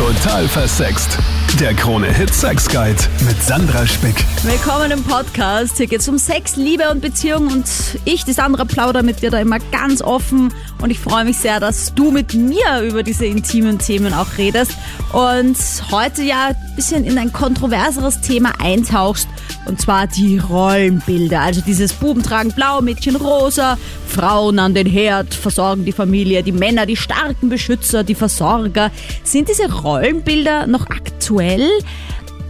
[0.00, 1.39] Total versext.
[1.58, 4.14] Der Krone Hit Sex Guide mit Sandra Spick.
[4.44, 5.76] Willkommen im Podcast.
[5.76, 7.66] Hier geht es um Sex, Liebe und Beziehung und
[8.06, 11.60] ich, die Sandra, plaudere mit dir da immer ganz offen und ich freue mich sehr,
[11.60, 14.72] dass du mit mir über diese intimen Themen auch redest
[15.12, 15.56] und
[15.90, 19.28] heute ja ein bisschen in ein kontroverseres Thema eintauchst
[19.66, 21.40] und zwar die Rollenbilder.
[21.40, 23.76] Also dieses Buben tragen blau, Mädchen rosa,
[24.06, 28.90] Frauen an den Herd, versorgen die Familie, die Männer, die starken Beschützer, die Versorger.
[29.22, 31.49] Sind diese Rollenbilder noch aktuell?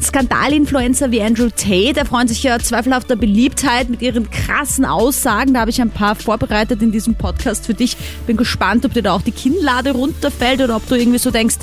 [0.01, 5.55] Skandalinfluencer wie Andrew Tate erfreuen sich ja zweifelhafter Beliebtheit mit ihren krassen Aussagen.
[5.55, 7.97] Da habe ich ein paar vorbereitet in diesem Podcast für dich.
[8.27, 11.57] Bin gespannt, ob dir da auch die Kinnlade runterfällt oder ob du irgendwie so denkst,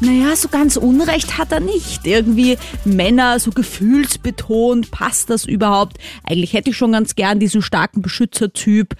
[0.00, 2.06] naja, so ganz Unrecht hat er nicht.
[2.06, 5.98] Irgendwie Männer so gefühlsbetont, passt das überhaupt?
[6.24, 8.96] Eigentlich hätte ich schon ganz gern diesen starken Beschützertyp.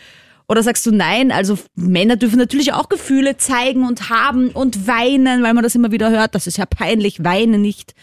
[0.46, 1.32] Oder sagst du nein?
[1.32, 5.90] Also Männer dürfen natürlich auch Gefühle zeigen und haben und weinen, weil man das immer
[5.90, 6.34] wieder hört.
[6.34, 7.94] Das ist ja peinlich, weine nicht.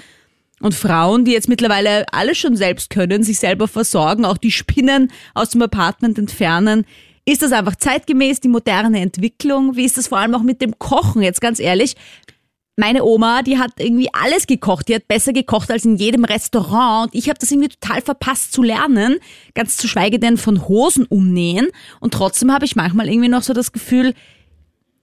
[0.59, 5.12] Und Frauen, die jetzt mittlerweile alles schon selbst können, sich selber versorgen, auch die Spinnen
[5.34, 6.85] aus dem Apartment entfernen.
[7.26, 9.76] Ist das einfach zeitgemäß die moderne Entwicklung?
[9.76, 11.21] Wie ist das vor allem auch mit dem Kochen?
[11.21, 11.96] Jetzt ganz ehrlich,
[12.77, 14.88] meine Oma, die hat irgendwie alles gekocht.
[14.88, 17.08] Die hat besser gekocht als in jedem Restaurant.
[17.08, 19.18] Und ich habe das irgendwie total verpasst zu lernen.
[19.54, 21.68] Ganz zu schweige denn von Hosen umnähen.
[21.99, 24.14] Und trotzdem habe ich manchmal irgendwie noch so das Gefühl,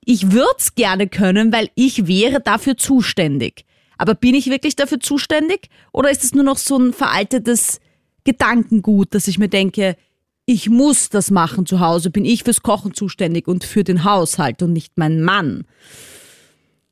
[0.05, 3.65] ich würde es gerne können, weil ich wäre dafür zuständig.
[3.99, 5.69] Aber bin ich wirklich dafür zuständig?
[5.93, 7.81] Oder ist es nur noch so ein veraltetes
[8.25, 9.97] Gedankengut, dass ich mir denke,
[10.47, 14.63] ich muss das machen zu Hause, bin ich fürs Kochen zuständig und für den Haushalt
[14.63, 15.65] und nicht mein Mann.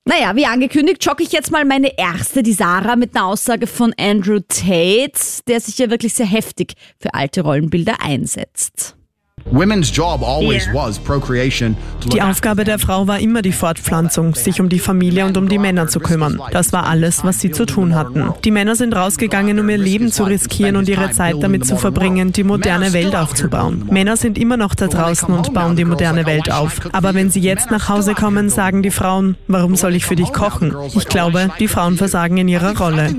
[0.08, 3.92] Naja, wie angekündigt, jogge ich jetzt mal meine erste, die Sarah, mit einer Aussage von
[3.98, 8.96] Andrew Tate, der sich ja wirklich sehr heftig für alte Rollenbilder einsetzt.
[12.12, 15.58] Die Aufgabe der Frau war immer die Fortpflanzung, sich um die Familie und um die
[15.58, 16.40] Männer zu kümmern.
[16.50, 18.32] Das war alles, was sie zu tun hatten.
[18.44, 22.32] Die Männer sind rausgegangen, um ihr Leben zu riskieren und ihre Zeit damit zu verbringen,
[22.32, 23.86] die moderne Welt aufzubauen.
[23.90, 26.80] Männer sind immer noch da draußen und bauen die moderne Welt auf.
[26.92, 30.32] Aber wenn sie jetzt nach Hause kommen, sagen die Frauen, warum soll ich für dich
[30.32, 30.74] kochen?
[30.94, 33.14] Ich glaube, die Frauen versagen in ihrer Rolle.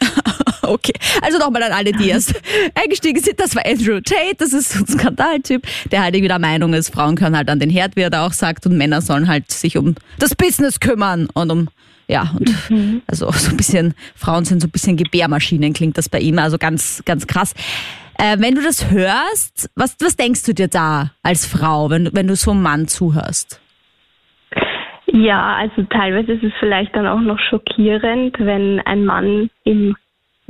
[0.70, 2.40] Okay, also nochmal an alle, die erst
[2.80, 3.40] eingestiegen sind.
[3.40, 6.94] Das war Andrew Tate, das ist so ein Skandaltyp, der halt irgendwie der Meinung ist,
[6.94, 9.50] Frauen können halt an den Herd, wie er da auch sagt, und Männer sollen halt
[9.50, 11.68] sich um das Business kümmern und um
[12.06, 13.02] ja, und mhm.
[13.06, 16.58] also so ein bisschen, Frauen sind so ein bisschen Gebärmaschinen, klingt das bei ihm, also
[16.58, 17.54] ganz, ganz krass.
[18.18, 22.26] Äh, wenn du das hörst, was, was denkst du dir da als Frau, wenn, wenn
[22.26, 23.60] du so einem Mann zuhörst?
[25.06, 29.96] Ja, also teilweise ist es vielleicht dann auch noch schockierend, wenn ein Mann im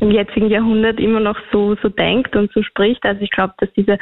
[0.01, 3.05] im jetzigen Jahrhundert immer noch so, so denkt und so spricht.
[3.05, 3.99] Also ich glaube, dass diese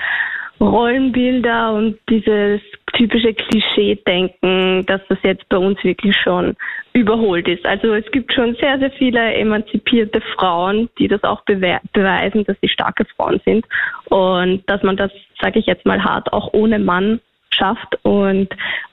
[0.61, 2.61] Rollenbilder und dieses
[2.95, 6.57] typische Klischee-Denken, dass das jetzt bei uns wirklich schon
[6.93, 7.65] überholt ist.
[7.65, 12.57] Also es gibt schon sehr, sehr viele emanzipierte Frauen, die das auch bewe beweisen, dass
[12.61, 13.67] sie starke Frauen sind
[14.07, 17.21] und dass man das, sage ich jetzt mal hart, auch ohne Mann
[17.51, 18.49] schafft und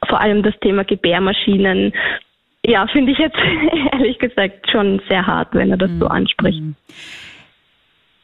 [0.08, 1.94] vor allem das Thema Gebärmaschinen
[2.68, 3.38] ja, finde ich jetzt
[3.92, 6.00] ehrlich gesagt schon sehr hart, wenn er das mhm.
[6.00, 6.62] so anspricht.
[6.62, 6.76] Mhm.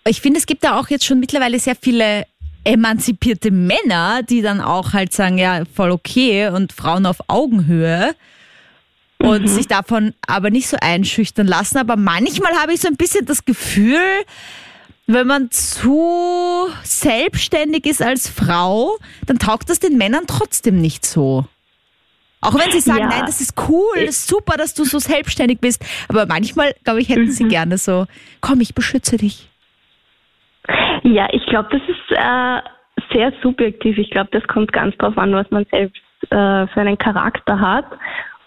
[0.07, 2.25] Ich finde, es gibt da auch jetzt schon mittlerweile sehr viele
[2.63, 8.15] emanzipierte Männer, die dann auch halt sagen, ja, voll okay und Frauen auf Augenhöhe
[9.19, 9.47] und mhm.
[9.47, 11.77] sich davon aber nicht so einschüchtern lassen.
[11.77, 14.01] Aber manchmal habe ich so ein bisschen das Gefühl,
[15.07, 21.45] wenn man zu selbstständig ist als Frau, dann taugt das den Männern trotzdem nicht so.
[22.41, 23.07] Auch wenn sie sagen, ja.
[23.07, 25.85] nein, das ist cool, das ist super, dass du so selbstständig bist.
[26.09, 27.31] Aber manchmal, glaube ich, hätten mhm.
[27.31, 28.05] sie gerne so,
[28.41, 29.47] komm, ich beschütze dich.
[31.03, 33.97] Ja, ich glaube, das ist äh, sehr subjektiv.
[33.97, 37.85] Ich glaube, das kommt ganz drauf an, was man selbst äh, für einen Charakter hat.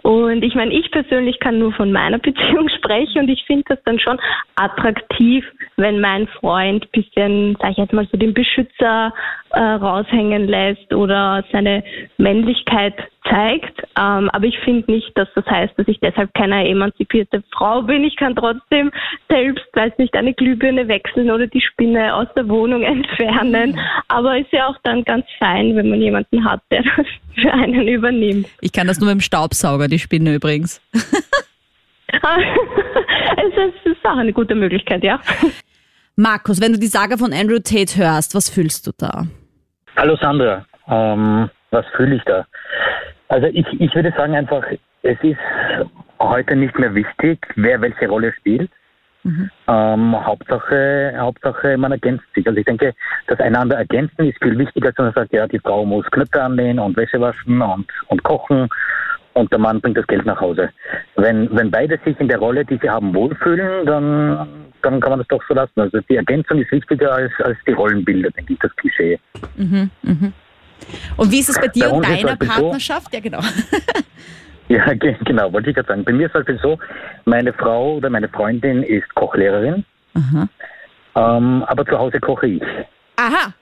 [0.02, 3.78] Und ich meine, ich persönlich kann nur von meiner Beziehung sprechen und ich finde das
[3.84, 4.20] dann schon
[4.54, 5.44] attraktiv,
[5.76, 9.14] wenn mein Freund bisschen, sag ich jetzt mal so, den Beschützer
[9.50, 11.82] äh, raushängen lässt oder seine
[12.18, 12.94] Männlichkeit
[13.28, 13.80] zeigt.
[13.96, 18.04] Ähm, aber ich finde nicht, dass das heißt, dass ich deshalb keine emanzipierte Frau bin.
[18.04, 18.90] Ich kann trotzdem
[19.28, 23.78] selbst, weiß nicht, eine Glühbirne wechseln oder die Spinne aus der Wohnung entfernen.
[24.08, 27.88] Aber ist ja auch dann ganz fein, wenn man jemanden hat, der das für einen
[27.88, 28.46] übernimmt.
[28.60, 30.80] Ich kann das nur mit dem Staubsauger, die Spinne übrigens.
[32.12, 32.20] es
[33.84, 35.20] ist auch eine gute Möglichkeit, ja.
[36.16, 39.26] Markus, wenn du die Saga von Andrew Tate hörst, was fühlst du da?
[39.96, 42.46] Hallo Sandra, ähm, was fühle ich da?
[43.28, 44.64] Also ich, ich würde sagen einfach,
[45.02, 45.38] es ist
[46.20, 48.70] heute nicht mehr wichtig, wer welche Rolle spielt.
[49.22, 49.50] Mhm.
[49.68, 52.46] Ähm, Hauptsache, Hauptsache, man ergänzt sich.
[52.46, 52.94] Also ich denke,
[53.26, 56.42] das einander ergänzen ist viel wichtiger, als wenn man sagt, ja, die Frau muss Knöpfe
[56.42, 58.68] anlehnen und Wäsche waschen und, und kochen
[59.32, 60.70] und der Mann bringt das Geld nach Hause.
[61.16, 64.46] Wenn, wenn beide sich in der Rolle, die sie haben, wohlfühlen, dann,
[64.82, 65.80] dann kann man das doch so lassen.
[65.80, 69.18] Also die Ergänzung ist wichtiger als, als die Rollenbilder, denke ich, das Klischee.
[69.56, 70.32] Mhm, mh.
[71.16, 73.08] Und wie ist es bei dir bei und deiner Partnerschaft?
[73.10, 73.40] So, ja, genau.
[74.68, 74.92] ja,
[75.24, 76.04] genau, wollte ich gerade sagen.
[76.04, 76.78] Bei mir ist es so,
[77.24, 79.84] meine Frau oder meine Freundin ist Kochlehrerin,
[81.16, 82.62] ähm, aber zu Hause koche ich.
[83.16, 83.52] Aha.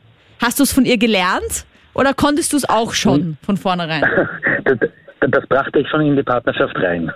[0.40, 1.66] Hast du es von ihr gelernt?
[1.94, 3.36] Oder konntest du es auch schon hm.
[3.42, 4.02] von vornherein?
[4.64, 4.78] das,
[5.20, 7.12] das, brachte ich schon in die Partnerschaft rein.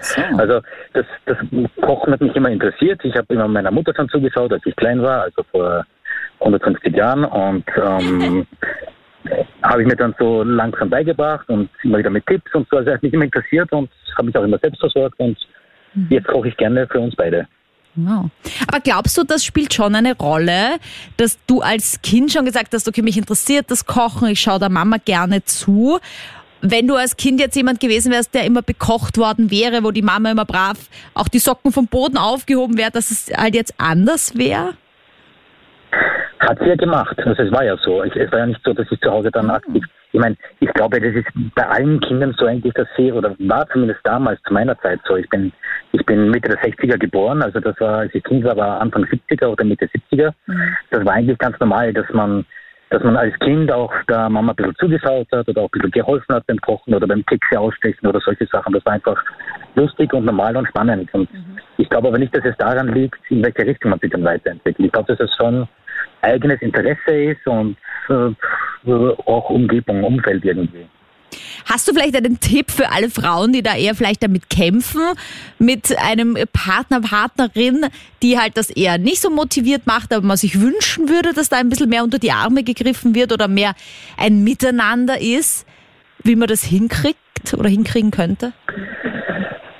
[0.00, 0.20] So.
[0.36, 0.60] Also
[0.92, 1.38] das, das
[1.80, 3.00] Kochen hat mich immer interessiert.
[3.04, 5.84] Ich habe immer meiner Mutter schon zugeschaut, als ich klein war, also vor
[6.40, 7.24] 150 Jahren.
[7.24, 8.46] Und ähm,
[9.62, 12.78] habe ich mir dann so langsam beigebracht und immer wieder mit Tipps und so.
[12.78, 15.36] Also hat mich immer interessiert und habe mich auch immer selbst versorgt und
[15.94, 16.06] mhm.
[16.10, 17.46] jetzt koche ich gerne für uns beide.
[17.96, 18.30] Wow.
[18.68, 20.76] Aber glaubst du, das spielt schon eine Rolle,
[21.16, 24.68] dass du als Kind schon gesagt hast, okay, mich interessiert das Kochen, ich schaue der
[24.68, 25.98] Mama gerne zu.
[26.60, 30.02] Wenn du als Kind jetzt jemand gewesen wärst, der immer bekocht worden wäre, wo die
[30.02, 30.78] Mama immer brav
[31.14, 34.74] auch die Socken vom Boden aufgehoben wäre, dass es halt jetzt anders wäre?
[36.40, 37.18] Hat sie ja gemacht.
[37.18, 38.02] Also es war ja so.
[38.02, 39.84] Es, war ja nicht so, dass ich zu Hause dann aktiv.
[40.12, 43.68] Ich meine, ich glaube, das ist bei allen Kindern so eigentlich, dass sie, oder war
[43.68, 45.16] zumindest damals zu meiner Zeit so.
[45.16, 45.52] Ich bin,
[45.92, 49.04] ich bin Mitte der 60er geboren, also das war, als ich Kind war, war Anfang
[49.04, 50.32] 70er oder Mitte 70er.
[50.46, 50.76] Mhm.
[50.90, 52.46] Das war eigentlich ganz normal, dass man,
[52.90, 55.90] dass man als Kind auch der Mama ein bisschen zugeschaut hat oder auch ein bisschen
[55.90, 58.72] geholfen hat beim Kochen oder beim Kekse ausstechen oder solche Sachen.
[58.72, 59.22] Das war einfach
[59.74, 61.12] lustig und normal und spannend.
[61.12, 61.58] Und mhm.
[61.78, 64.86] ich glaube aber nicht, dass es daran liegt, in welche Richtung man sich dann weiterentwickelt.
[64.86, 65.68] Ich glaube, dass es schon
[66.26, 67.76] eigenes Interesse ist und
[68.08, 68.34] äh,
[69.26, 70.86] auch Umgebung, Umfeld irgendwie.
[71.64, 75.02] Hast du vielleicht einen Tipp für alle Frauen, die da eher vielleicht damit kämpfen,
[75.58, 77.86] mit einem Partner, Partnerin,
[78.22, 81.56] die halt das eher nicht so motiviert macht, aber man sich wünschen würde, dass da
[81.56, 83.74] ein bisschen mehr unter die Arme gegriffen wird oder mehr
[84.16, 85.66] ein Miteinander ist,
[86.22, 87.18] wie man das hinkriegt
[87.56, 88.52] oder hinkriegen könnte?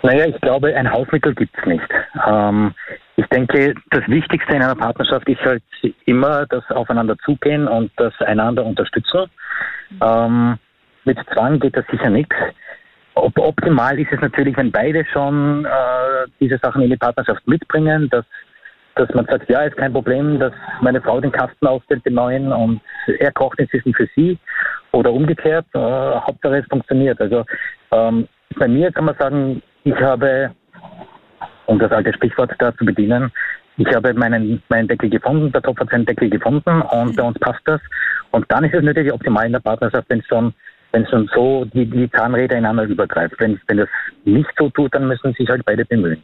[0.03, 1.89] Naja, ich glaube, ein Hausmittel gibt es nicht.
[2.29, 2.75] Ähm,
[3.17, 5.63] ich denke, das Wichtigste in einer Partnerschaft ist halt
[6.05, 9.31] immer das Aufeinander zugehen und das einander unterstützen.
[10.03, 10.59] Ähm,
[11.05, 12.37] mit Zwang geht das sicher nichts.
[13.15, 18.11] Ob, optimal ist es natürlich, wenn beide schon äh, diese Sachen in die Partnerschaft mitbringen,
[18.11, 18.27] dass,
[18.97, 20.53] dass man sagt, ja, ist kein Problem, dass
[20.83, 22.83] meine Frau den Kasten aufstellt, den neuen, und
[23.19, 24.39] er kocht inzwischen für sie
[24.93, 25.65] oder umgekehrt.
[25.73, 27.19] Äh, Hauptsache es funktioniert.
[27.19, 27.47] Also
[27.93, 28.29] ähm,
[28.59, 30.51] bei mir kann man sagen, ich habe
[31.67, 33.31] um das alte Sprichwort da zu bedienen.
[33.79, 37.39] Ich habe meinen, meinen Deckel gefunden, der Topf hat seinen Deckel gefunden und bei uns
[37.39, 37.81] passt das.
[38.31, 40.55] Und dann ist es natürlich optimal in der Partnerschaft, wenn es schon,
[40.93, 43.35] wenn es schon so die, die Zahnräder ineinander übergreift.
[43.39, 43.89] Wenn, wenn das
[44.25, 46.23] nicht so tut, dann müssen sich halt beide bemühen.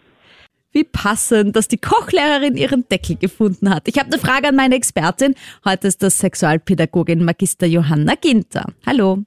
[0.73, 3.87] Wie passend, dass die Kochlehrerin ihren Deckel gefunden hat.
[3.89, 5.35] Ich habe eine Frage an meine Expertin.
[5.67, 8.65] Heute ist das Sexualpädagogin Magister Johanna Ginter.
[8.87, 9.19] Hallo.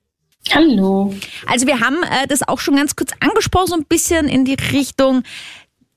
[0.53, 1.13] Hallo.
[1.47, 4.57] Also wir haben äh, das auch schon ganz kurz angesprochen, so ein bisschen in die
[4.73, 5.23] Richtung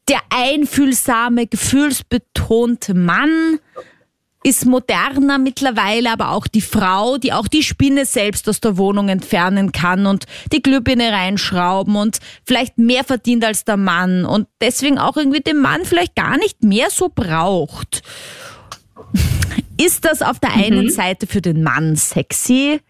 [0.09, 3.59] der einfühlsame, gefühlsbetonte Mann
[4.45, 9.09] ist moderner mittlerweile, aber auch die Frau, die auch die Spinne selbst aus der Wohnung
[9.09, 14.99] entfernen kann und die Glühbirne reinschrauben und vielleicht mehr verdient als der Mann und deswegen
[14.99, 18.03] auch irgendwie den Mann vielleicht gar nicht mehr so braucht.
[19.77, 20.91] Ist das auf der einen mhm.
[20.91, 22.81] Seite für den Mann sexy,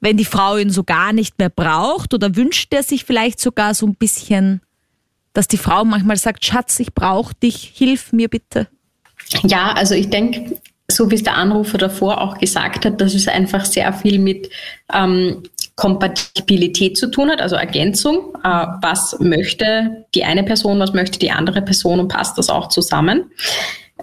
[0.00, 3.74] wenn die Frau ihn so gar nicht mehr braucht oder wünscht er sich vielleicht sogar
[3.74, 4.60] so ein bisschen
[5.32, 8.68] dass die Frau manchmal sagt, Schatz, ich brauche dich, hilf mir bitte?
[9.42, 10.58] Ja, also ich denke,
[10.90, 14.50] so wie es der Anrufer davor auch gesagt hat, dass es einfach sehr viel mit
[14.92, 15.42] ähm,
[15.76, 18.34] Kompatibilität zu tun hat, also Ergänzung.
[18.44, 22.68] Äh, was möchte die eine Person, was möchte die andere Person und passt das auch
[22.68, 23.30] zusammen?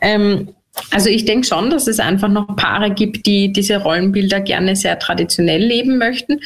[0.01, 0.50] Ähm,
[0.91, 4.98] also ich denke schon, dass es einfach noch Paare gibt, die diese Rollenbilder gerne sehr
[4.98, 6.39] traditionell leben möchten.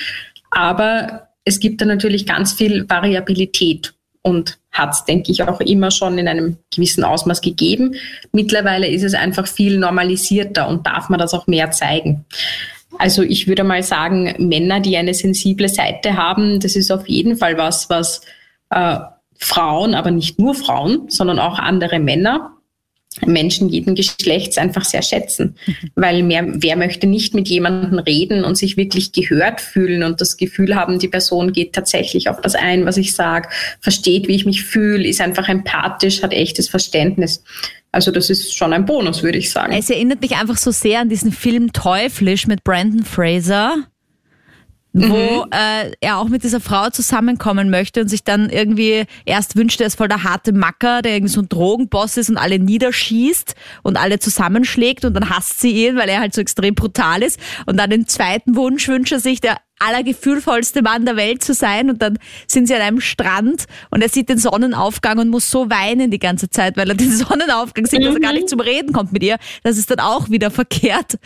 [0.52, 5.92] Aber es gibt da natürlich ganz viel Variabilität und hat es, denke ich, auch immer
[5.92, 7.96] schon in einem gewissen Ausmaß gegeben.
[8.32, 12.26] Mittlerweile ist es einfach viel normalisierter und darf man das auch mehr zeigen.
[12.98, 17.38] Also ich würde mal sagen, Männer, die eine sensible Seite haben, das ist auf jeden
[17.38, 18.22] Fall was, was
[18.70, 18.98] äh,
[19.36, 22.53] Frauen, aber nicht nur Frauen, sondern auch andere Männer
[23.26, 25.56] Menschen jeden Geschlechts einfach sehr schätzen.
[25.66, 25.74] Mhm.
[25.96, 30.38] Weil mehr, wer möchte nicht mit jemandem reden und sich wirklich gehört fühlen und das
[30.38, 34.46] Gefühl haben, die Person geht tatsächlich auf das ein, was ich sage, versteht, wie ich
[34.46, 37.44] mich fühle, ist einfach empathisch, hat echtes Verständnis.
[37.92, 39.72] Also das ist schon ein Bonus, würde ich sagen.
[39.72, 43.88] Es erinnert mich einfach so sehr an diesen Film Teuflisch mit Brandon Fraser
[44.94, 45.52] wo mhm.
[45.52, 49.88] äh, er auch mit dieser Frau zusammenkommen möchte und sich dann irgendwie erst wünscht, er
[49.88, 53.98] ist voll der harte Macker, der irgendwie so ein Drogenboss ist und alle niederschießt und
[53.98, 57.40] alle zusammenschlägt und dann hasst sie ihn, weil er halt so extrem brutal ist.
[57.66, 61.90] Und dann den zweiten Wunsch wünscht er sich, der allergefühlvollste Mann der Welt zu sein
[61.90, 65.70] und dann sind sie an einem Strand und er sieht den Sonnenaufgang und muss so
[65.70, 68.94] weinen die ganze Zeit, weil er den Sonnenaufgang sieht, dass er gar nicht zum Reden
[68.94, 69.38] kommt mit ihr.
[69.64, 71.18] Das ist dann auch wieder verkehrt.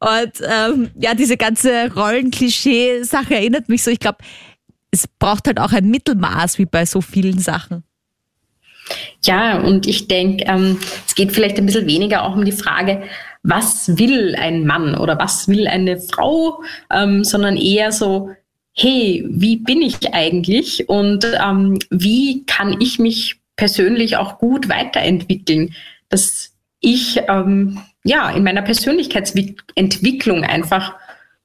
[0.00, 4.18] Und ähm, ja, diese ganze Rollenklischee-Sache erinnert mich so, ich glaube,
[4.90, 7.84] es braucht halt auch ein Mittelmaß wie bei so vielen Sachen.
[9.24, 13.02] Ja, und ich denke, ähm, es geht vielleicht ein bisschen weniger auch um die Frage,
[13.42, 18.30] was will ein Mann oder was will eine Frau, ähm, sondern eher so,
[18.74, 20.88] hey, wie bin ich eigentlich?
[20.88, 25.74] Und ähm, wie kann ich mich persönlich auch gut weiterentwickeln,
[26.08, 30.94] dass ich ähm, ja in meiner Persönlichkeitsentwicklung einfach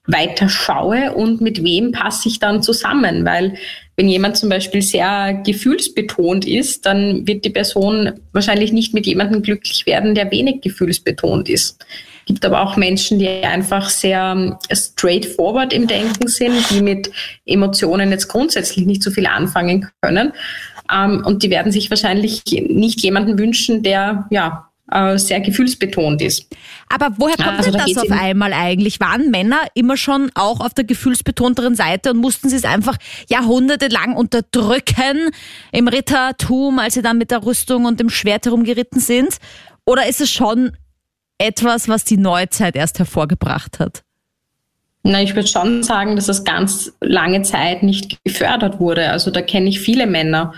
[0.06, 3.56] weiter schaue und mit wem passe ich dann zusammen, weil
[3.96, 9.42] wenn jemand zum Beispiel sehr gefühlsbetont ist, dann wird die Person wahrscheinlich nicht mit jemandem
[9.44, 11.86] glücklich werden, der wenig gefühlsbetont ist.
[12.26, 17.12] Gibt aber auch Menschen, die einfach sehr straightforward im Denken sind, die mit
[17.46, 20.34] Emotionen jetzt grundsätzlich nicht so viel anfangen können.
[20.92, 26.48] Ähm, und die werden sich wahrscheinlich nicht jemanden wünschen, der ja äh, sehr gefühlsbetont ist.
[26.90, 29.00] Aber woher kommt also, denn das auf einmal eigentlich?
[29.00, 32.98] Waren Männer immer schon auch auf der gefühlsbetonteren Seite und mussten sie es einfach
[33.28, 35.32] jahrhundertelang unterdrücken
[35.72, 39.38] im Rittertum, als sie dann mit der Rüstung und dem Schwert herumgeritten sind?
[39.86, 40.78] Oder ist es schon
[41.38, 44.04] etwas, was die Neuzeit erst hervorgebracht hat?
[45.04, 49.10] Na, ich würde schon sagen, dass das ganz lange Zeit nicht gefördert wurde.
[49.10, 50.54] Also da kenne ich viele Männer,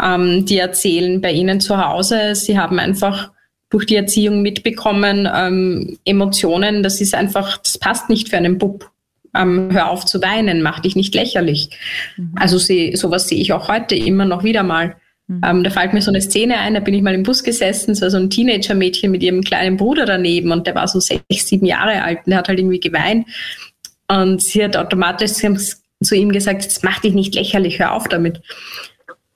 [0.00, 3.30] ähm, die erzählen bei ihnen zu Hause, sie haben einfach
[3.70, 8.90] durch die Erziehung mitbekommen, ähm, Emotionen, das ist einfach, das passt nicht für einen Bub.
[9.34, 11.70] Ähm, hör auf zu weinen, mach dich nicht lächerlich.
[12.16, 12.32] Mhm.
[12.36, 14.96] Also sie, sowas sehe ich auch heute immer noch wieder mal.
[15.26, 15.40] Mhm.
[15.44, 17.94] Ähm, da fällt mir so eine Szene ein, da bin ich mal im Bus gesessen,
[17.94, 21.66] so, so ein Teenager-Mädchen mit ihrem kleinen Bruder daneben und der war so sechs, sieben
[21.66, 23.26] Jahre alt und der hat halt irgendwie geweint.
[24.08, 28.40] Und sie hat automatisch zu ihm gesagt, jetzt mach dich nicht lächerlich, hör auf damit.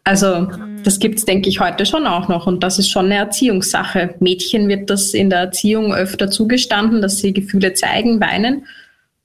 [0.05, 0.83] Also mhm.
[0.83, 4.15] das gibt es, denke ich, heute schon auch noch und das ist schon eine Erziehungssache.
[4.21, 8.67] Mädchen wird das in der Erziehung öfter zugestanden, dass sie Gefühle zeigen, weinen.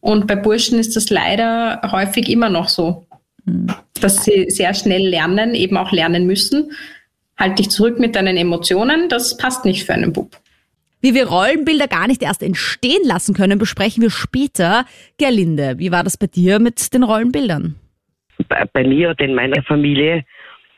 [0.01, 3.05] Und bei Burschen ist das leider häufig immer noch so,
[3.45, 3.67] mhm.
[4.01, 6.71] dass sie sehr schnell lernen, eben auch lernen müssen.
[7.37, 10.37] Halt dich zurück mit deinen Emotionen, das passt nicht für einen Bub.
[11.01, 14.85] Wie wir Rollenbilder gar nicht erst entstehen lassen können, besprechen wir später.
[15.17, 17.75] Gerlinde, wie war das bei dir mit den Rollenbildern?
[18.49, 20.25] Bei, bei mir und in meiner Familie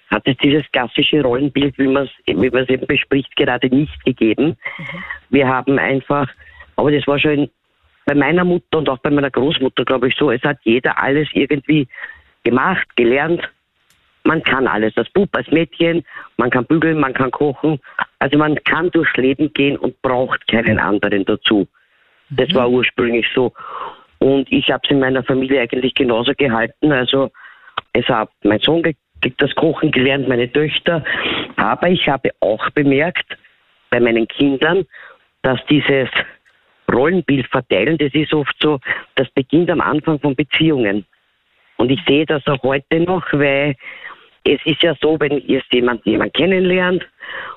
[0.09, 4.57] hat es dieses klassische Rollenbild, wie man es wie eben bespricht, gerade nicht gegeben.
[4.77, 5.03] Mhm.
[5.29, 6.29] Wir haben einfach,
[6.75, 7.49] aber das war schon
[8.05, 11.27] bei meiner Mutter und auch bei meiner Großmutter, glaube ich, so, es hat jeder alles
[11.33, 11.87] irgendwie
[12.43, 13.41] gemacht, gelernt.
[14.23, 16.05] Man kann alles, als Bub, als Mädchen,
[16.37, 17.79] man kann bügeln, man kann kochen.
[18.19, 21.67] Also man kann durchs Leben gehen und braucht keinen anderen dazu.
[22.29, 22.55] Das mhm.
[22.55, 23.53] war ursprünglich so.
[24.19, 26.91] Und ich habe es in meiner Familie eigentlich genauso gehalten.
[26.91, 27.29] Also
[27.93, 28.83] es hat mein Sohn
[29.37, 31.03] das Kochen gelernt, meine Töchter.
[31.55, 33.37] Aber ich habe auch bemerkt
[33.89, 34.85] bei meinen Kindern,
[35.41, 36.09] dass dieses
[36.91, 38.79] Rollenbild verteilen, das ist oft so,
[39.15, 41.05] das beginnt am Anfang von Beziehungen.
[41.77, 43.75] Und ich sehe das auch heute noch, weil
[44.43, 47.05] es ist ja so, wenn jetzt jemand jemand kennenlernt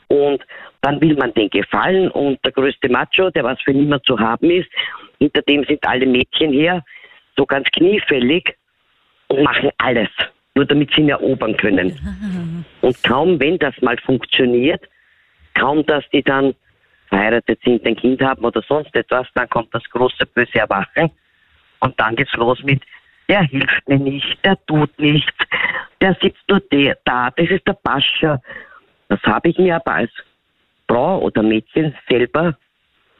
[0.08, 0.44] und
[0.82, 4.50] dann will man den gefallen und der größte Macho, der was für niemand zu haben
[4.50, 4.68] ist,
[5.18, 6.84] hinter dem sind alle Mädchen her,
[7.36, 8.56] so ganz kniefällig
[9.28, 10.08] und machen alles
[10.54, 12.64] nur damit sie ihn erobern können.
[12.80, 14.82] Und kaum, wenn das mal funktioniert,
[15.54, 16.54] kaum, dass die dann
[17.08, 21.10] verheiratet sind, ein Kind haben oder sonst etwas, dann kommt das große böse Erwachen
[21.80, 22.82] und dann geht's los mit,
[23.28, 25.34] der hilft mir nicht, der tut nichts,
[26.00, 28.40] der sitzt nur der, da, das ist der Pascha.
[29.08, 30.10] Das habe ich mir aber als
[30.88, 32.56] Frau oder Mädchen selber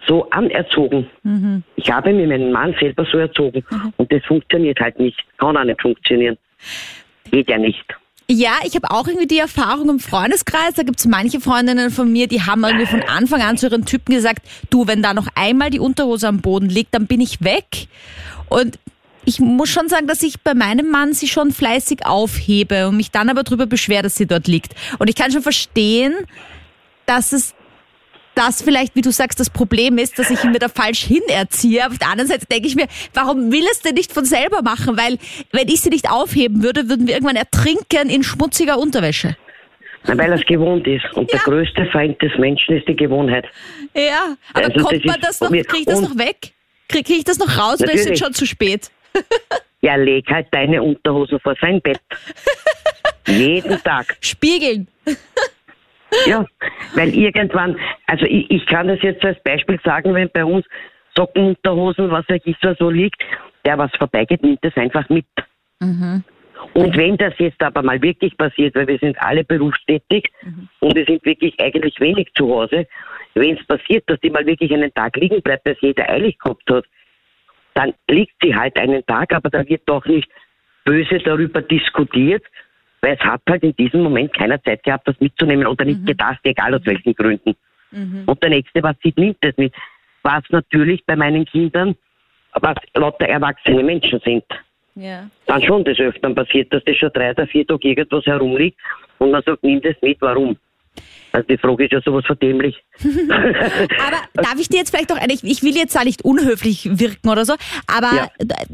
[0.06, 1.10] so anerzogen.
[1.22, 1.62] Mhm.
[1.76, 3.92] Ich habe mir meinen Mann selber so erzogen mhm.
[3.96, 6.38] und das funktioniert halt nicht, kann auch nicht funktionieren.
[7.30, 7.84] Geht ja nicht.
[8.32, 10.75] Ja, ich habe auch irgendwie die Erfahrung im Freundeskreis.
[10.76, 13.84] Da gibt es manche Freundinnen von mir, die haben irgendwie von Anfang an zu ihren
[13.84, 17.42] Typen gesagt, du, wenn da noch einmal die Unterhose am Boden liegt, dann bin ich
[17.42, 17.88] weg.
[18.49, 18.78] Und
[19.25, 23.10] ich muss schon sagen, dass ich bei meinem Mann sie schon fleißig aufhebe und mich
[23.10, 24.75] dann aber darüber beschwere, dass sie dort liegt.
[25.00, 26.14] Und ich kann schon verstehen,
[27.06, 27.54] dass es
[28.34, 31.87] das vielleicht, wie du sagst, das Problem ist, dass ich ihn wieder falsch hinerziehe.
[31.87, 34.96] Auf der anderen Seite denke ich mir, warum will es denn nicht von selber machen?
[34.96, 35.18] Weil
[35.52, 39.37] wenn ich sie nicht aufheben würde, würden wir irgendwann ertrinken in schmutziger Unterwäsche.
[40.04, 41.04] Weil er es gewohnt ist.
[41.14, 41.38] Und ja.
[41.38, 43.44] der größte Feind des Menschen ist die Gewohnheit.
[43.94, 46.52] Ja, aber also kommt man das noch, kriege ich das noch weg?
[46.88, 48.02] Kriege krieg ich das noch raus natürlich.
[48.02, 48.90] oder ist es schon zu spät?
[49.82, 52.00] ja, leg halt deine Unterhosen vor sein Bett.
[53.26, 54.16] Jeden Tag.
[54.20, 54.88] Spiegeln.
[56.26, 56.44] Ja,
[56.94, 60.66] weil irgendwann, also ich, ich kann das jetzt als Beispiel sagen, wenn bei uns
[61.16, 63.22] Sockenunterhosen, was weiß ich, so liegt,
[63.64, 65.26] der was vorbeigeht, nimmt das einfach mit.
[65.80, 66.24] Mhm.
[66.74, 70.68] Und wenn das jetzt aber mal wirklich passiert, weil wir sind alle berufstätig Mhm.
[70.80, 72.86] und wir sind wirklich eigentlich wenig zu Hause,
[73.34, 76.68] wenn es passiert, dass die mal wirklich einen Tag liegen bleibt, dass jeder eilig gehabt
[76.70, 76.84] hat,
[77.74, 80.28] dann liegt sie halt einen Tag, aber da wird doch nicht
[80.84, 82.44] böse darüber diskutiert,
[83.02, 86.40] weil es hat halt in diesem Moment keiner Zeit gehabt, das mitzunehmen oder nicht gedacht,
[86.45, 87.57] egal aus welchen Gründen.
[88.26, 89.75] Und der Nächste, was sieht, nimmt es mit.
[90.23, 91.97] Was natürlich bei meinen Kindern,
[92.52, 94.45] was lauter erwachsene Menschen sind
[94.95, 95.28] Ja.
[95.47, 98.78] dann schon des Öfteren passiert, dass das schon drei oder vier Tage irgendwas herumliegt
[99.19, 100.57] und man sagt, nimm das mit, warum?
[101.32, 102.75] Also die Frage ist ja sowas verdämlich.
[103.04, 107.28] Aber darf ich dir jetzt vielleicht auch, ich, ich will jetzt da nicht unhöflich wirken
[107.28, 107.54] oder so,
[107.87, 108.28] aber Ja.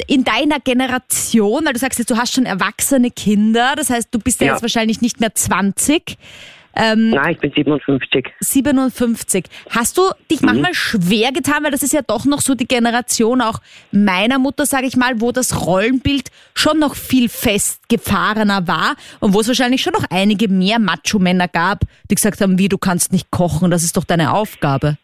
[0.07, 4.19] in deiner Generation, weil du sagst jetzt, du hast schon erwachsene Kinder, das heißt, du
[4.19, 4.53] bist ja, Ja.
[4.55, 6.17] jetzt wahrscheinlich nicht mehr 20,
[6.77, 8.33] ähm, Nein, ich bin 57.
[8.41, 9.45] 57.
[9.71, 10.47] Hast du dich Mhm.
[10.47, 13.61] manchmal schwer getan, weil das ist ja doch noch so die Generation auch
[13.93, 19.41] meiner Mutter, sage ich mal, wo das Rollenbild schon noch viel festgefahrener war und wo
[19.41, 21.81] es wahrscheinlich schon noch einige mehr Macho-Männer gab,
[22.11, 24.97] die gesagt haben, wie, du kannst nicht kochen, das ist doch deine Aufgabe.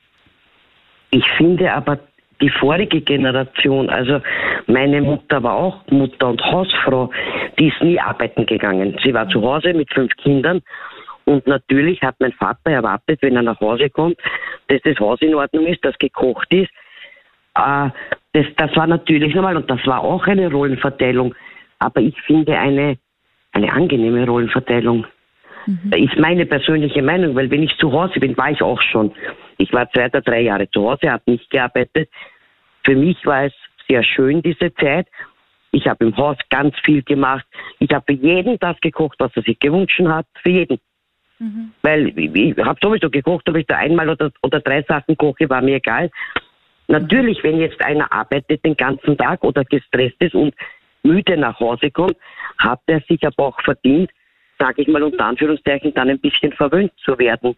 [1.11, 1.99] Ich finde aber
[2.41, 4.21] die vorige Generation, also
[4.67, 7.11] meine Mutter war auch Mutter und Hausfrau,
[7.59, 8.99] die ist nie arbeiten gegangen.
[9.05, 10.61] Sie war zu Hause mit fünf Kindern
[11.25, 14.17] und natürlich hat mein Vater erwartet, wenn er nach Hause kommt,
[14.69, 16.71] dass das Haus in Ordnung ist, dass gekocht ist.
[17.55, 17.91] Äh,
[18.33, 21.35] das, das war natürlich normal und das war auch eine Rollenverteilung.
[21.79, 22.99] Aber ich finde eine,
[23.53, 25.07] eine angenehme Rollenverteilung.
[25.95, 29.13] Ist meine persönliche Meinung, weil wenn ich zu Hause bin, war ich auch schon.
[29.59, 32.11] Ich war zwei oder drei Jahre zu Hause, habe nicht gearbeitet.
[32.85, 33.53] Für mich war es
[33.89, 35.07] sehr schön, diese Zeit.
[35.71, 37.47] Ich habe im Haus ganz viel gemacht.
[37.79, 40.27] Ich habe für jeden das gekocht, was er sich gewünscht hat.
[40.43, 40.81] Für jeden.
[41.83, 45.49] Weil ich, ich habe sowieso gekocht, ob ich da einmal oder, oder drei Sachen koche,
[45.49, 46.11] war mir egal.
[46.89, 50.55] Natürlich, wenn jetzt einer arbeitet den ganzen Tag oder gestresst ist und
[51.03, 52.17] müde nach Hause kommt,
[52.59, 54.11] hat er sich aber auch verdient,
[54.59, 57.57] sage ich mal unter Anführungszeichen, dann ein bisschen verwöhnt zu werden.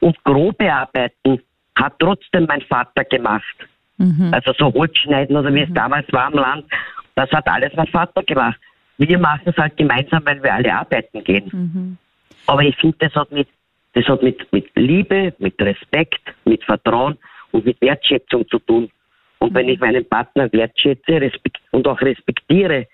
[0.00, 1.40] Und grobe Arbeiten
[1.76, 3.56] hat trotzdem mein Vater gemacht.
[4.32, 6.64] Also so Holzschneiden oder wie es damals war am Land,
[7.14, 8.58] das hat alles mein Vater gemacht.
[8.98, 11.98] Wir machen es halt gemeinsam, weil wir alle arbeiten gehen.
[12.46, 13.48] Aber ich finde, das hat mit,
[13.94, 17.18] das hat mit, mit Liebe, mit Respekt, mit Vertrauen
[17.52, 18.90] und mit Wertschätzung zu tun.
[19.38, 22.86] Und wenn ich meinen Partner wertschätze respekt und auch respektiere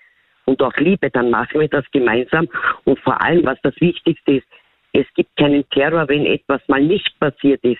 [0.45, 2.47] und auch liebe, dann machen wir das gemeinsam.
[2.85, 4.47] Und vor allem, was das Wichtigste ist,
[4.93, 7.79] es gibt keinen Terror, wenn etwas mal nicht passiert ist.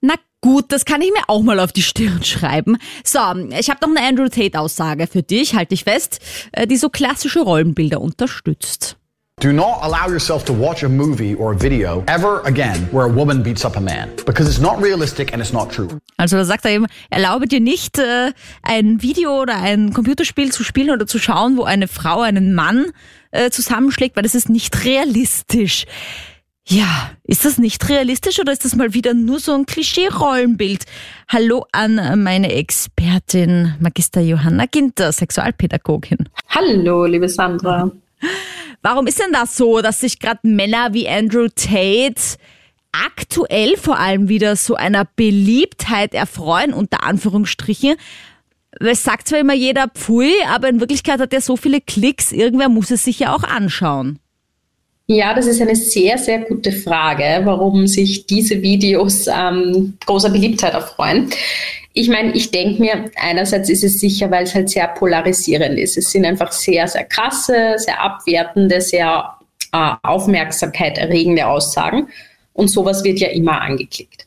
[0.00, 2.76] Na gut, das kann ich mir auch mal auf die Stirn schreiben.
[3.04, 3.20] So,
[3.58, 7.40] ich habe noch eine Andrew Tate-Aussage für dich, halte dich fest, äh, die so klassische
[7.40, 8.98] Rollenbilder unterstützt.
[9.40, 13.12] Do not allow yourself to watch a movie or a video ever again where a
[13.12, 15.88] woman beats up a man because it's not realistic and it's not true.
[16.16, 20.62] Also da sagt er eben, erlaube dir nicht, äh, ein Video oder ein Computerspiel zu
[20.62, 22.86] spielen oder zu schauen, wo eine Frau einen Mann
[23.32, 25.84] äh, zusammenschlägt, weil das ist nicht realistisch.
[26.66, 30.84] Ja, ist das nicht realistisch oder ist das mal wieder nur so ein Klischee-Rollenbild?
[31.28, 36.30] Hallo an meine Expertin Magister Johanna Ginter, Sexualpädagogin.
[36.48, 37.90] Hallo, liebe Sandra.
[38.82, 42.38] Warum ist denn das so, dass sich gerade Männer wie Andrew Tate
[42.92, 47.96] aktuell vor allem wieder so einer Beliebtheit erfreuen, unter Anführungsstrichen?
[48.80, 52.68] Es sagt zwar immer jeder Pfui, aber in Wirklichkeit hat er so viele Klicks, irgendwer
[52.68, 54.18] muss es sich ja auch anschauen.
[55.06, 60.72] Ja, das ist eine sehr, sehr gute Frage, warum sich diese Videos ähm, großer Beliebtheit
[60.72, 61.28] erfreuen.
[61.96, 65.96] Ich meine, ich denke mir, einerseits ist es sicher, weil es halt sehr polarisierend ist.
[65.96, 69.38] Es sind einfach sehr, sehr krasse, sehr abwertende, sehr
[69.72, 72.08] äh, Aufmerksamkeit erregende Aussagen.
[72.52, 74.26] Und sowas wird ja immer angeklickt.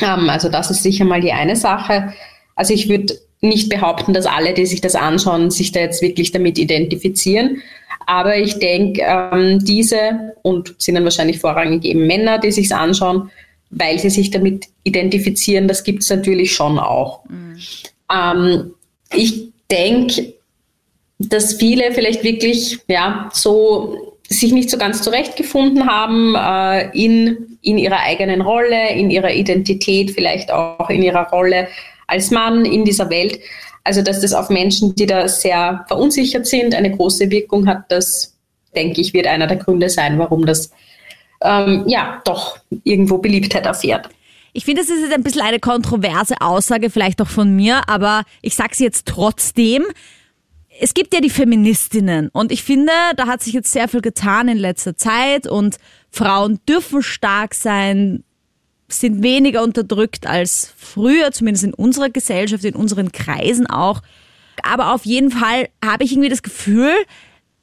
[0.00, 2.14] Ähm, also das ist sicher mal die eine Sache.
[2.56, 6.32] Also ich würde nicht behaupten, dass alle, die sich das anschauen, sich da jetzt wirklich
[6.32, 7.62] damit identifizieren.
[8.06, 13.30] Aber ich denke, ähm, diese und sind dann wahrscheinlich vorrangig eben Männer, die sich anschauen,
[13.70, 17.22] weil sie sich damit identifizieren, das gibt es natürlich schon auch.
[18.12, 18.72] Ähm,
[19.12, 20.34] ich denke,
[21.18, 27.78] dass viele vielleicht wirklich ja so sich nicht so ganz zurechtgefunden haben äh, in, in
[27.78, 31.68] ihrer eigenen Rolle, in ihrer Identität, vielleicht auch in ihrer Rolle
[32.06, 33.40] als Mann in dieser Welt.
[33.84, 38.36] Also dass das auf Menschen, die da sehr verunsichert sind, eine große Wirkung hat, das
[38.76, 40.70] denke ich, wird einer der Gründe sein, warum das
[41.40, 44.08] ähm, ja doch irgendwo Beliebtheit erfährt.
[44.52, 48.24] Ich finde, das ist jetzt ein bisschen eine kontroverse Aussage, vielleicht auch von mir, aber
[48.42, 49.84] ich sage sie jetzt trotzdem.
[50.80, 54.48] Es gibt ja die Feministinnen und ich finde, da hat sich jetzt sehr viel getan
[54.48, 55.76] in letzter Zeit und
[56.10, 58.24] Frauen dürfen stark sein,
[58.88, 64.00] sind weniger unterdrückt als früher, zumindest in unserer Gesellschaft, in unseren Kreisen auch.
[64.62, 66.94] aber auf jeden Fall habe ich irgendwie das Gefühl,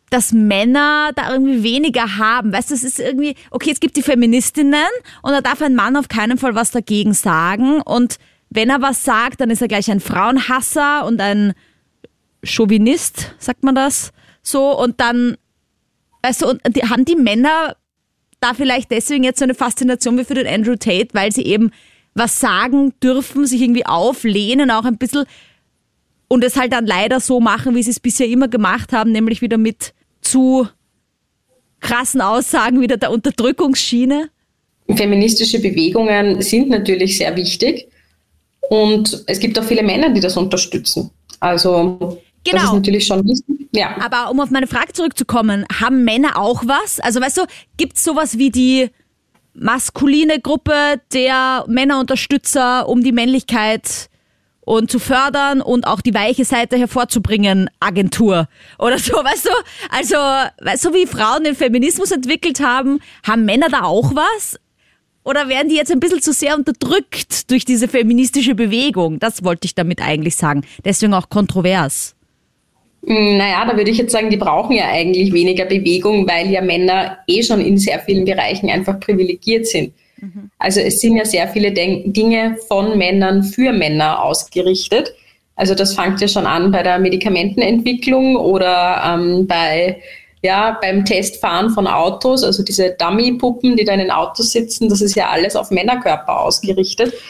[0.10, 2.54] dass Männer da irgendwie weniger haben.
[2.54, 4.86] Weißt du, es ist irgendwie, okay, es gibt die Feministinnen
[5.24, 7.82] und da darf ein Mann auf keinen Fall was dagegen sagen.
[7.82, 8.18] Und
[8.50, 11.54] wenn er was sagt, dann ist er gleich ein Frauenhasser und ein
[12.44, 14.78] Chauvinist, sagt man das so.
[14.80, 15.38] Und dann,
[16.22, 17.76] weißt du, und die, haben die Männer
[18.40, 21.72] da vielleicht deswegen jetzt so eine Faszination wie für den Andrew Tate, weil sie eben
[22.14, 25.26] was sagen dürfen, sich irgendwie auflehnen, auch ein bisschen
[26.28, 29.42] und es halt dann leider so machen, wie sie es bisher immer gemacht haben, nämlich
[29.42, 30.68] wieder mit zu
[31.80, 34.30] krassen Aussagen wieder der Unterdrückungsschiene?
[34.96, 37.88] Feministische Bewegungen sind natürlich sehr wichtig
[38.70, 41.10] und es gibt auch viele Männer, die das unterstützen.
[41.40, 42.10] Also genau.
[42.10, 42.74] das ist genau.
[42.76, 43.68] natürlich schon wichtig.
[43.72, 43.96] Ja.
[44.00, 47.00] Aber um auf meine Frage zurückzukommen, haben Männer auch was?
[47.00, 47.42] Also weißt du,
[47.78, 48.90] gibt es sowas wie die
[49.54, 54.10] maskuline Gruppe der Männerunterstützer, um die Männlichkeit
[54.66, 58.48] und zu fördern und auch die weiche Seite hervorzubringen, Agentur
[58.78, 59.52] oder so, weißt du?
[59.90, 60.16] Also,
[60.78, 64.60] so wie Frauen den Feminismus entwickelt haben, haben Männer da auch was?
[65.24, 69.18] Oder werden die jetzt ein bisschen zu sehr unterdrückt durch diese feministische Bewegung?
[69.20, 70.62] Das wollte ich damit eigentlich sagen.
[70.84, 72.16] Deswegen auch kontrovers.
[73.08, 76.62] Hm, naja, da würde ich jetzt sagen, die brauchen ja eigentlich weniger Bewegung, weil ja
[76.62, 79.94] Männer eh schon in sehr vielen Bereichen einfach privilegiert sind.
[80.58, 85.14] Also es sind ja sehr viele Den Dinge von Männern für Männer ausgerichtet.
[85.56, 90.02] Also das fängt ja schon an bei der Medikamentenentwicklung oder ähm, bei
[90.46, 95.02] ja, beim Testfahren von Autos, also diese Dummy-Puppen, die da in den Autos sitzen, das
[95.02, 97.14] ist ja alles auf Männerkörper ausgerichtet.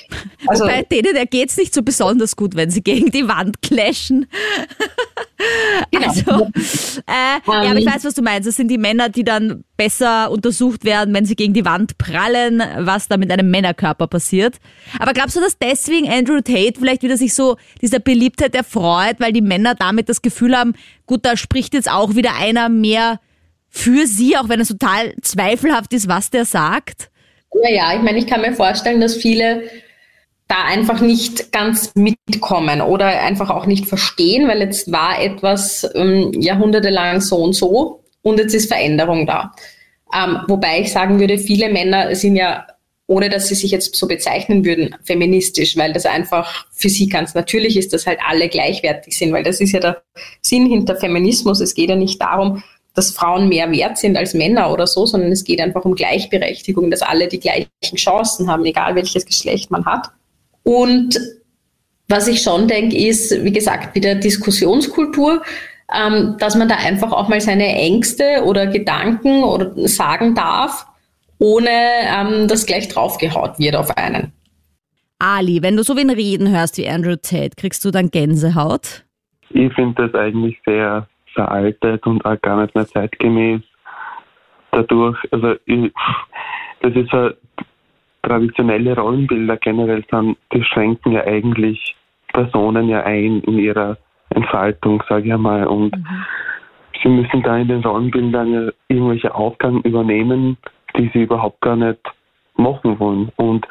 [0.47, 4.27] Also, Bei denen geht es nicht so besonders gut, wenn sie gegen die Wand clashen.
[5.91, 6.07] Genau.
[6.07, 7.93] Also, äh, um, ja, aber ich ähm.
[7.93, 8.47] weiß, was du meinst.
[8.47, 12.63] Das sind die Männer, die dann besser untersucht werden, wenn sie gegen die Wand prallen,
[12.79, 14.55] was da mit einem Männerkörper passiert.
[14.97, 19.33] Aber glaubst du, dass deswegen Andrew Tate vielleicht wieder sich so dieser Beliebtheit erfreut, weil
[19.33, 20.73] die Männer damit das Gefühl haben,
[21.05, 23.19] gut, da spricht jetzt auch wieder einer mehr
[23.69, 27.09] für sie, auch wenn es total zweifelhaft ist, was der sagt?
[27.53, 29.63] Ja, ja, ich meine, ich kann mir vorstellen, dass viele
[30.47, 36.31] da einfach nicht ganz mitkommen oder einfach auch nicht verstehen, weil jetzt war etwas ähm,
[36.39, 39.51] jahrhundertelang so und so und jetzt ist Veränderung da.
[40.13, 42.67] Ähm, wobei ich sagen würde, viele Männer sind ja,
[43.07, 47.35] ohne dass sie sich jetzt so bezeichnen würden, feministisch, weil das einfach für sie ganz
[47.35, 50.01] natürlich ist, dass halt alle gleichwertig sind, weil das ist ja der
[50.41, 51.59] Sinn hinter Feminismus.
[51.59, 52.63] Es geht ja nicht darum,
[52.95, 56.89] dass Frauen mehr wert sind als Männer oder so, sondern es geht einfach um Gleichberechtigung,
[56.89, 60.09] dass alle die gleichen Chancen haben, egal welches Geschlecht man hat.
[60.63, 61.19] Und
[62.07, 65.43] was ich schon denke, ist, wie gesagt, wieder Diskussionskultur,
[65.93, 70.87] ähm, dass man da einfach auch mal seine Ängste oder Gedanken oder sagen darf,
[71.39, 74.31] ohne ähm, dass gleich draufgehaut wird auf einen.
[75.19, 79.05] Ali, wenn du so wen reden hörst wie Andrew Tate, kriegst du dann Gänsehaut?
[79.49, 83.61] Ich finde das eigentlich sehr veraltet und auch gar nicht mehr zeitgemäß.
[84.71, 85.91] Dadurch, also ich,
[86.81, 87.29] das ist so
[88.23, 91.95] traditionelle Rollenbilder generell sind, die schränken ja eigentlich
[92.33, 93.97] Personen ja ein in ihrer
[94.29, 95.67] Entfaltung, sage ich einmal.
[95.67, 96.25] Und mhm.
[97.01, 100.57] sie müssen da in den Rollenbildern irgendwelche Aufgaben übernehmen,
[100.97, 101.99] die sie überhaupt gar nicht
[102.55, 103.31] machen wollen.
[103.35, 103.65] Und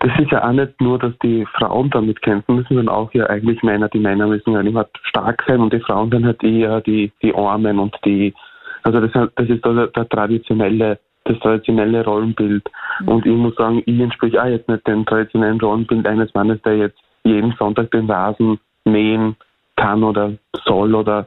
[0.00, 3.26] das ist ja auch nicht nur, dass die Frauen damit kämpfen müssen, sondern auch ja
[3.26, 3.88] eigentlich Männer.
[3.88, 7.34] Die Männer müssen ja immer stark sein und die Frauen dann halt eher die, die
[7.34, 8.34] Armen und die,
[8.82, 12.68] also das, das ist der, der traditionelle das traditionelle Rollenbild.
[13.00, 13.08] Mhm.
[13.08, 16.76] Und ich muss sagen, ich entspreche auch jetzt nicht dem traditionellen Rollenbild eines Mannes, der
[16.76, 19.36] jetzt jeden Sonntag den Rasen mähen
[19.76, 20.32] kann oder
[20.64, 21.26] soll oder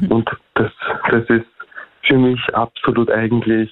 [0.00, 0.12] mhm.
[0.12, 0.70] und das,
[1.10, 1.46] das ist
[2.02, 3.70] für mich absolut eigentlich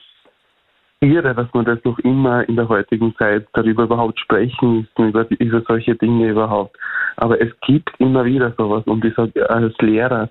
[1.00, 5.26] irre, dass man das noch immer in der heutigen Zeit darüber überhaupt sprechen müssen, über,
[5.30, 6.76] über solche Dinge überhaupt.
[7.16, 10.28] Aber es gibt immer wieder sowas und ich sage als Lehrer,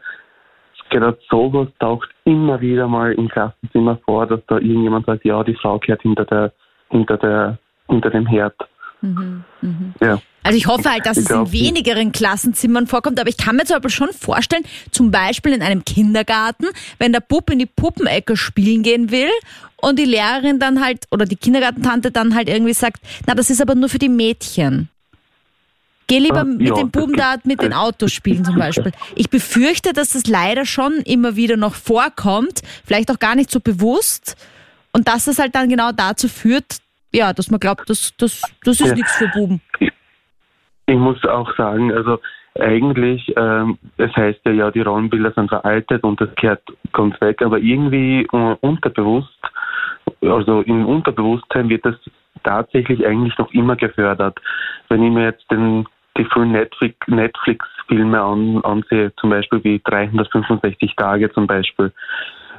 [0.90, 5.56] gerade sowas taucht immer wieder mal im Klassenzimmer vor, dass da irgendjemand sagt, ja, die
[5.56, 6.52] Frau kehrt hinter der,
[6.90, 8.56] hinter der, hinter dem Herd.
[9.02, 9.72] Mhm, mh.
[10.02, 10.22] ja.
[10.44, 13.66] Also ich hoffe halt, dass ich es in wenigeren Klassenzimmern vorkommt, aber ich kann mir
[13.66, 18.38] zum Beispiel schon vorstellen, zum Beispiel in einem Kindergarten, wenn der Bub in die Puppenecke
[18.38, 19.30] spielen gehen will
[19.78, 23.62] und die Lehrerin dann halt oder die Kindergartentante dann halt irgendwie sagt, na, das ist
[23.62, 24.90] aber nur für die Mädchen.
[26.08, 28.92] Geh lieber mit ja, dem Buben da mit den Autos spielen zum Beispiel.
[29.16, 33.60] Ich befürchte, dass das leider schon immer wieder noch vorkommt, vielleicht auch gar nicht so
[33.60, 34.36] bewusst
[34.92, 36.78] und dass das halt dann genau dazu führt,
[37.12, 38.96] ja, dass man glaubt, das, das, das ist ja.
[38.96, 39.62] nichts für Buben.
[39.80, 42.20] Ich muss auch sagen, also
[42.60, 46.62] eigentlich, ähm, es heißt ja, ja, die Rollenbilder sind veraltet und das kehrt
[46.94, 49.40] ganz weg, aber irgendwie uh, unterbewusst,
[50.22, 51.96] also im Unterbewusstsein wird das
[52.44, 54.40] tatsächlich eigentlich noch immer gefördert.
[54.90, 55.86] Wenn ich mir jetzt den
[56.18, 61.92] die frühen Netflix, Filme an, ansehe, zum Beispiel wie 365 Tage zum Beispiel,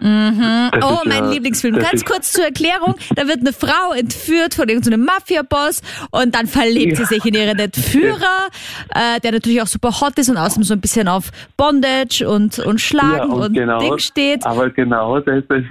[0.00, 0.70] Mhm.
[0.82, 1.78] Oh, mein ja, Lieblingsfilm.
[1.78, 2.94] Ganz kurz zur Erklärung.
[3.14, 7.04] Da wird eine Frau entführt von irgendeinem Mafia-Boss und dann verliebt ja.
[7.04, 8.48] sie sich in ihren Entführer,
[8.94, 12.58] äh, der natürlich auch super hot ist und außerdem so ein bisschen auf Bondage und,
[12.58, 14.46] und Schlagen ja, und, und genau, Ding steht.
[14.46, 15.62] Aber genau das, das,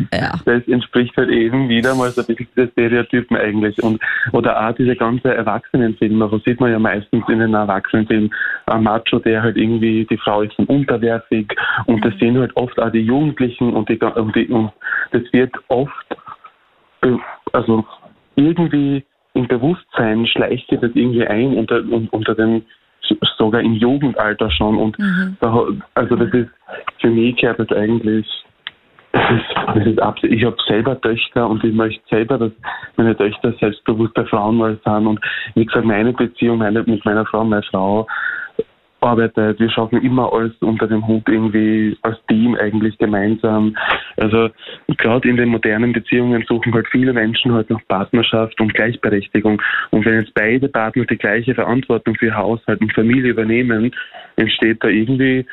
[0.45, 3.81] das, entspricht halt eben wieder mal so ein bisschen diese Stereotypen eigentlich.
[3.81, 8.29] Und, oder auch diese ganze Erwachsenenfilme, wo sieht man ja meistens in den Erwachsenenfilmen
[8.67, 11.47] ein Macho, der halt irgendwie, die Frau ist dann unterwerfig
[11.85, 12.01] und mhm.
[12.01, 14.71] das sehen halt oft auch die Jugendlichen und die und, die, und
[15.11, 16.17] das wird oft,
[17.53, 17.85] also
[18.35, 19.03] irgendwie
[19.33, 22.65] im Bewusstsein schleicht sich das irgendwie ein unter, unter den
[23.37, 24.77] sogar im Jugendalter schon.
[24.77, 25.37] Und mhm.
[25.39, 26.49] da, also das ist
[26.99, 28.27] für mich gehört das eigentlich
[29.11, 32.51] das ist, das ist absolut, ich habe selber Töchter und ich möchte selber, dass
[32.95, 35.07] meine Töchter selbstbewusste Frauen mal sind.
[35.07, 35.19] Und
[35.55, 38.05] wie gesagt, meine Beziehung meine, mit meiner Frau, meine Frau
[39.01, 39.59] arbeitet.
[39.59, 43.75] Wir schaffen immer alles unter dem Hut irgendwie als Team eigentlich gemeinsam.
[44.17, 44.49] Also
[44.97, 49.61] gerade in den modernen Beziehungen suchen halt viele Menschen halt nach Partnerschaft und Gleichberechtigung.
[49.91, 53.91] Und wenn jetzt beide Partner die gleiche Verantwortung für Haushalt und Familie übernehmen,
[54.35, 55.45] entsteht da irgendwie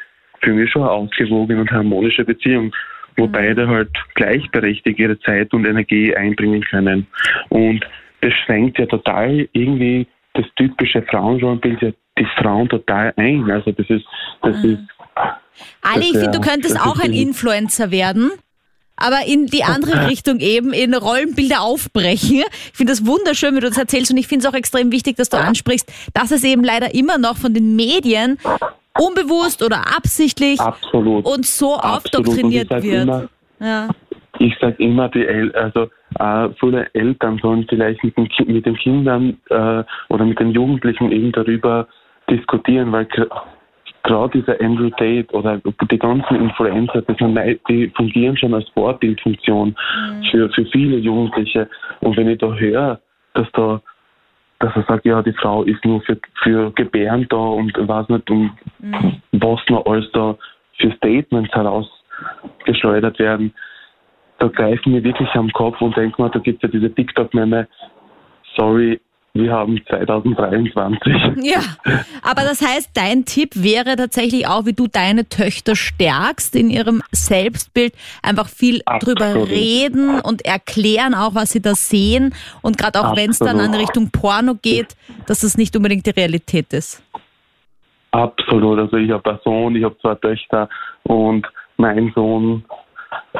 [0.43, 2.73] für mich schon eine ausgewogene und harmonische Beziehung
[3.17, 3.33] wo mhm.
[3.33, 7.07] beide halt gleichberechtigt ihre Zeit und Energie einbringen können.
[7.49, 7.85] Und
[8.21, 13.51] das schränkt ja total irgendwie das typische Frauenrollenbild ja die Frauen total ein.
[13.51, 14.05] Also das ist,
[14.43, 14.73] das mhm.
[14.73, 14.81] ist.
[15.83, 18.31] Ali, ich finde, du könntest auch ein Influencer werden.
[18.99, 22.45] Aber in die andere Richtung eben, in Rollenbilder aufbrechen.
[22.47, 24.11] Ich finde das wunderschön, wie du das erzählst.
[24.11, 27.19] Und ich finde es auch extrem wichtig, dass du ansprichst, dass es eben leider immer
[27.19, 28.39] noch von den Medien
[28.99, 31.27] unbewusst oder absichtlich Absolut.
[31.27, 31.97] und so Absolut.
[31.97, 33.03] aufdoktriniert wird.
[33.03, 33.29] Immer,
[33.61, 33.89] ja.
[34.39, 38.77] Ich sage immer, die El also äh, viele Eltern sollen vielleicht mit den, mit den
[38.77, 41.89] Kindern äh, oder mit den Jugendlichen eben darüber
[42.31, 43.07] diskutieren, weil
[44.03, 45.61] gerade dieser Andrew Tate oder
[45.91, 50.25] die ganzen Influencer, die fungieren schon als Vorbildfunktion mhm.
[50.31, 51.69] für, für viele Jugendliche.
[52.01, 53.01] Und wenn ich da höre,
[53.35, 53.81] dass da
[54.59, 58.31] dass er sagt, ja, die Frau ist nur für, für Gebären da und weiß nicht,
[58.31, 59.21] um mhm.
[59.33, 60.37] was noch alles da
[60.79, 63.53] für Statements herausgeschleudert werden,
[64.39, 67.69] da greifen wir wirklich am Kopf und denken da gibt es ja diese TikTok-Meme,
[68.55, 69.01] sorry,
[69.39, 71.15] wir haben 2023.
[71.43, 71.61] Ja,
[72.23, 77.03] aber das heißt, dein Tipp wäre tatsächlich auch, wie du deine Töchter stärkst in ihrem
[77.13, 79.21] Selbstbild, einfach viel Absolut.
[79.21, 83.61] drüber reden und erklären auch, was sie da sehen und gerade auch wenn es dann
[83.61, 84.97] in Richtung Porno geht,
[85.27, 87.03] dass das nicht unbedingt die Realität ist.
[88.13, 90.69] Absolut, also ich habe einen Sohn, ich habe zwei Töchter
[91.03, 91.47] und
[91.77, 92.65] mein Sohn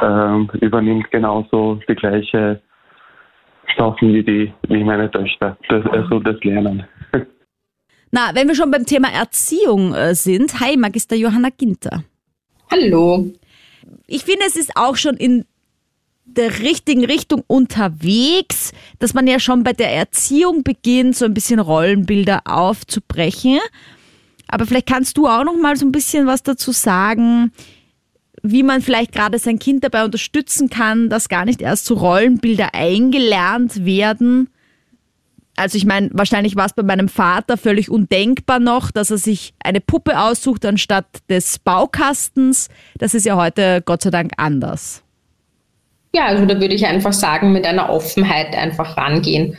[0.03, 2.61] ähm, übernimmt genauso die gleiche
[3.77, 5.57] Sachen wie, die, wie meine Töchter.
[5.69, 6.85] Das, also das Lernen.
[8.11, 12.05] Na, wenn wir schon beim Thema Erziehung äh, sind, hi Magister Johanna Ginter.
[12.71, 13.31] Hallo.
[14.07, 15.45] Ich finde, es ist auch schon in
[16.25, 21.61] der richtigen Richtung unterwegs, dass man ja schon bei der Erziehung beginnt, so ein bisschen
[21.61, 23.59] Rollenbilder aufzubrechen.
[24.49, 27.53] Aber vielleicht kannst du auch noch mal so ein bisschen was dazu sagen,
[28.51, 32.75] wie man vielleicht gerade sein Kind dabei unterstützen kann, dass gar nicht erst so Rollenbilder
[32.75, 34.49] eingelernt werden.
[35.57, 39.55] Also ich meine, wahrscheinlich war es bei meinem Vater völlig undenkbar noch, dass er sich
[39.63, 42.69] eine Puppe aussucht anstatt des Baukastens.
[42.99, 45.03] Das ist ja heute Gott sei Dank anders.
[46.15, 49.57] Ja, also da würde ich einfach sagen, mit einer Offenheit einfach rangehen.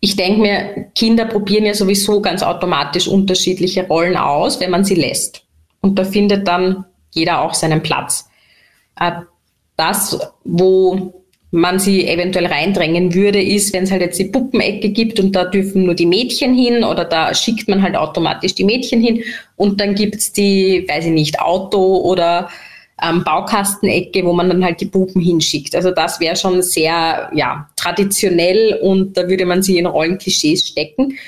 [0.00, 4.96] Ich denke mir, Kinder probieren ja sowieso ganz automatisch unterschiedliche Rollen aus, wenn man sie
[4.96, 5.44] lässt.
[5.80, 8.28] Und da findet dann jeder auch seinen Platz.
[8.98, 9.12] Äh,
[9.76, 15.20] das, wo man sie eventuell reindrängen würde, ist, wenn es halt jetzt die Puppenecke gibt
[15.20, 19.02] und da dürfen nur die Mädchen hin oder da schickt man halt automatisch die Mädchen
[19.02, 19.22] hin
[19.56, 22.48] und dann gibt es die, weiß ich nicht, Auto oder
[23.02, 25.74] ähm, Baukastenecke, wo man dann halt die Puppen hinschickt.
[25.74, 31.18] Also das wäre schon sehr ja, traditionell und da würde man sie in Rollenklischees stecken.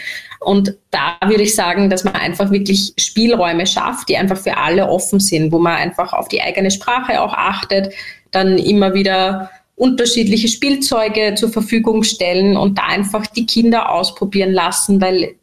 [0.45, 4.89] Und da würde ich sagen, dass man einfach wirklich Spielräume schafft, die einfach für alle
[4.89, 7.93] offen sind, wo man einfach auf die eigene Sprache auch achtet,
[8.31, 15.01] dann immer wieder unterschiedliche Spielzeuge zur Verfügung stellen und da einfach die Kinder ausprobieren lassen,
[15.01, 15.35] weil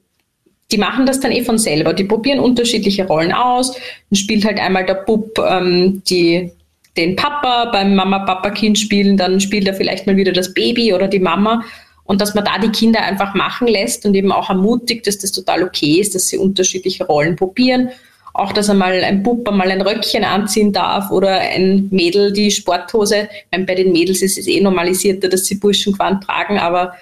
[0.72, 1.94] die machen das dann eh von selber.
[1.94, 3.74] Die probieren unterschiedliche Rollen aus.
[3.74, 6.50] Dann spielt halt einmal der Bub ähm, die,
[6.96, 11.20] den Papa beim Mama-Papa-Kind spielen, dann spielt er vielleicht mal wieder das Baby oder die
[11.20, 11.64] Mama
[12.04, 15.32] und dass man da die Kinder einfach machen lässt und eben auch ermutigt, dass das
[15.32, 17.90] total okay ist, dass sie unterschiedliche Rollen probieren.
[18.34, 23.28] Auch, dass einmal ein Bub mal ein Röckchen anziehen darf oder ein Mädel die Sporthose.
[23.52, 26.94] Meine, bei den Mädels ist es eh normalisierter, dass sie Burschenquant tragen, aber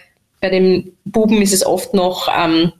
[0.41, 2.71] bei den Buben ist es oft noch ähm,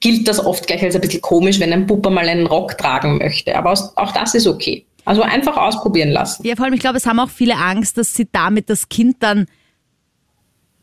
[0.00, 3.18] gilt das oft gleich als ein bisschen komisch, wenn ein Pupper mal einen Rock tragen
[3.18, 3.56] möchte.
[3.56, 4.84] Aber auch das ist okay.
[5.04, 6.44] Also einfach ausprobieren lassen.
[6.44, 9.16] Ja, vor allem, ich glaube, es haben auch viele Angst, dass sie damit das Kind
[9.20, 9.46] dann,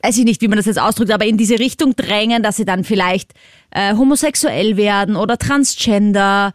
[0.04, 2.66] weiß ich nicht, wie man das jetzt ausdrückt, aber in diese Richtung drängen, dass sie
[2.66, 3.32] dann vielleicht
[3.72, 6.54] äh, homosexuell werden oder transgender.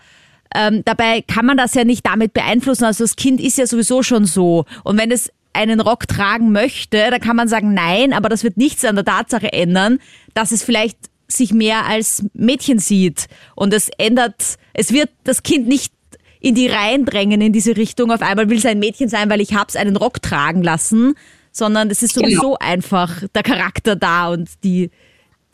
[0.55, 2.85] Ähm, dabei kann man das ja nicht damit beeinflussen.
[2.85, 4.67] Also das Kind ist ja sowieso schon so.
[4.85, 8.59] Und wenn es einen Rock tragen möchte, dann kann man sagen nein, aber das wird
[8.59, 9.99] nichts an der Tatsache ändern,
[10.35, 13.27] dass es vielleicht sich mehr als Mädchen sieht.
[13.55, 15.93] Und es ändert, es wird das Kind nicht
[16.41, 18.11] in die Reihen drängen in diese Richtung.
[18.13, 21.15] Auf einmal will es ein Mädchen sein, weil ich hab's einen Rock tragen lassen,
[21.59, 22.57] sondern es ist sowieso genau.
[22.61, 24.91] einfach der Charakter da und die,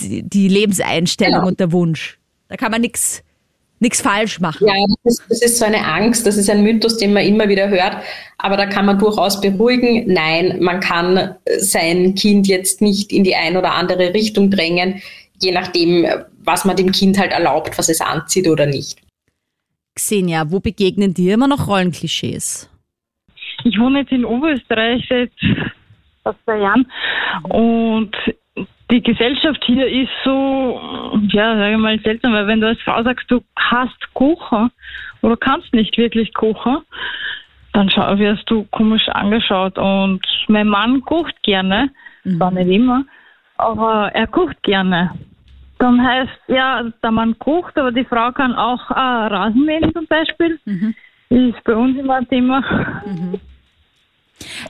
[0.00, 1.48] die, die Lebenseinstellung genau.
[1.48, 2.18] und der Wunsch.
[2.48, 3.24] Da kann man nichts
[3.80, 4.66] nichts falsch machen.
[4.66, 7.48] Ja, das ist, das ist, so eine Angst, das ist ein Mythos, den man immer
[7.48, 7.96] wieder hört,
[8.38, 10.12] aber da kann man durchaus beruhigen.
[10.12, 15.02] Nein, man kann sein Kind jetzt nicht in die ein oder andere Richtung drängen,
[15.40, 16.06] je nachdem,
[16.42, 19.00] was man dem Kind halt erlaubt, was es anzieht oder nicht.
[19.96, 22.70] Xenia, wo begegnen dir immer noch Rollenklischees?
[23.64, 25.30] Ich wohne jetzt in Oberösterreich seit
[26.24, 26.87] fast zwei Jahren
[27.44, 28.16] und
[28.90, 30.80] die Gesellschaft hier ist so,
[31.30, 34.70] ja, sage ich mal, seltsam, weil wenn du als Frau sagst, du hast kochen
[35.22, 36.78] oder kannst nicht wirklich kochen,
[37.72, 39.78] dann schau, wirst du komisch angeschaut.
[39.78, 41.90] Und mein Mann kocht gerne,
[42.24, 42.37] mhm.
[42.37, 43.04] zwar nicht immer,
[43.56, 45.10] aber er kocht gerne.
[45.78, 50.06] Dann heißt, ja, der Mann kocht, aber die Frau kann auch äh, Rasen mähen zum
[50.06, 50.60] Beispiel.
[50.64, 50.94] Mhm.
[51.30, 52.60] Ist bei uns immer ein Thema.
[53.04, 53.40] Mhm.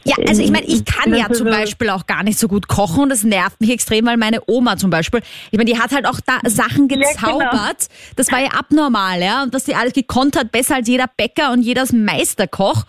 [0.05, 3.05] Ja, also ich meine, ich kann ja zum Beispiel auch gar nicht so gut kochen
[3.05, 6.07] und das nervt mich extrem, weil meine Oma zum Beispiel, ich meine, die hat halt
[6.07, 7.23] auch da Sachen gezaubert.
[7.23, 8.15] Ja, genau.
[8.17, 9.43] Das war ja abnormal, ja.
[9.43, 12.85] Und dass die alles gekonnt hat, besser als jeder Bäcker und jeder Meisterkoch.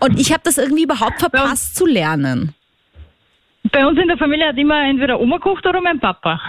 [0.00, 2.54] Und ich habe das irgendwie überhaupt verpasst zu lernen.
[3.70, 6.40] Bei uns in der Familie hat immer entweder Oma gekocht oder mein Papa.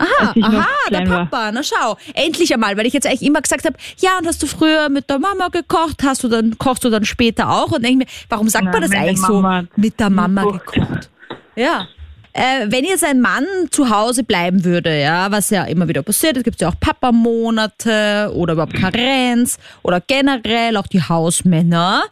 [0.00, 1.52] Aha, aha, der Papa, war.
[1.52, 1.96] na schau.
[2.14, 5.10] Endlich einmal, weil ich jetzt eigentlich immer gesagt habe, ja, und hast du früher mit
[5.10, 7.72] der Mama gekocht, hast du dann, kochst du dann später auch?
[7.72, 9.44] Und denke mir, warum sagt Nein, man das eigentlich so?
[9.76, 10.72] Mit der Mama gekocht.
[10.72, 11.10] gekocht.
[11.54, 11.86] Ja.
[12.32, 16.36] Äh, wenn jetzt ein Mann zu Hause bleiben würde, ja, was ja immer wieder passiert,
[16.36, 22.04] es gibt ja auch Papamonate oder überhaupt Karenz oder generell auch die Hausmänner.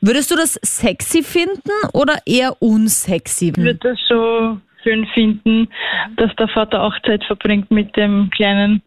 [0.00, 3.48] Würdest du das sexy finden oder eher unsexy?
[3.48, 5.68] Ich würde das so schön finden,
[6.16, 8.82] dass der Vater auch Zeit verbringt mit dem Kleinen.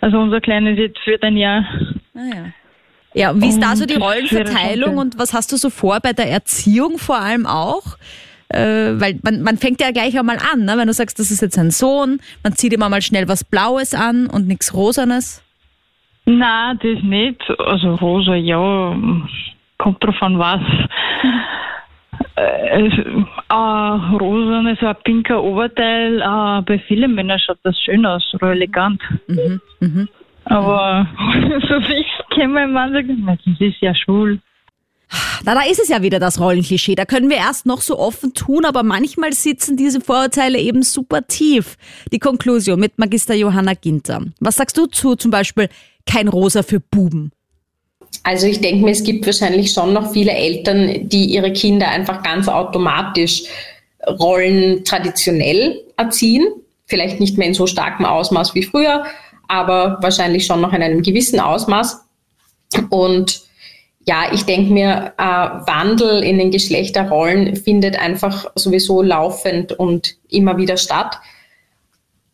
[0.00, 1.64] Also unser Kleines jetzt wird ein Jahr.
[2.14, 2.44] Ah, ja.
[3.16, 6.28] Ja, wie ist da so die Rollenverteilung und was hast du so vor bei der
[6.28, 7.96] Erziehung vor allem auch?
[8.48, 10.74] Äh, weil man, man fängt ja gleich einmal an, ne?
[10.76, 13.94] wenn du sagst, das ist jetzt ein Sohn, man zieht immer mal schnell was Blaues
[13.94, 15.42] an und nichts Rosanes.
[16.26, 17.40] Na, das nicht.
[17.58, 18.96] Also rosa, ja,
[19.78, 20.60] kommt drauf an was.
[22.36, 23.54] Äh, äh,
[24.20, 26.20] rosa, so ein pinker Oberteil.
[26.20, 29.00] Äh, bei vielen Männern schaut das schön aus, so elegant.
[29.28, 30.08] Mhm, mhm.
[30.46, 31.06] Aber
[31.68, 34.40] so wie ich kenne, mein Mann sagt, das ist ja schwul.
[35.44, 36.94] Na, da ist es ja wieder das Rollenklischee.
[36.94, 41.26] Da können wir erst noch so offen tun, aber manchmal sitzen diese Vorurteile eben super
[41.26, 41.76] tief.
[42.12, 44.22] Die Konklusion mit Magister Johanna Ginter.
[44.40, 45.68] Was sagst du zu zum Beispiel
[46.06, 47.30] kein Rosa für Buben?
[48.22, 52.22] Also ich denke mir, es gibt wahrscheinlich schon noch viele Eltern, die ihre Kinder einfach
[52.22, 53.44] ganz automatisch
[54.06, 56.46] Rollen traditionell erziehen.
[56.86, 59.04] Vielleicht nicht mehr in so starkem Ausmaß wie früher,
[59.48, 62.02] aber wahrscheinlich schon noch in einem gewissen Ausmaß.
[62.90, 63.42] Und
[64.06, 70.58] ja, ich denke mir, äh, Wandel in den Geschlechterrollen findet einfach sowieso laufend und immer
[70.58, 71.18] wieder statt.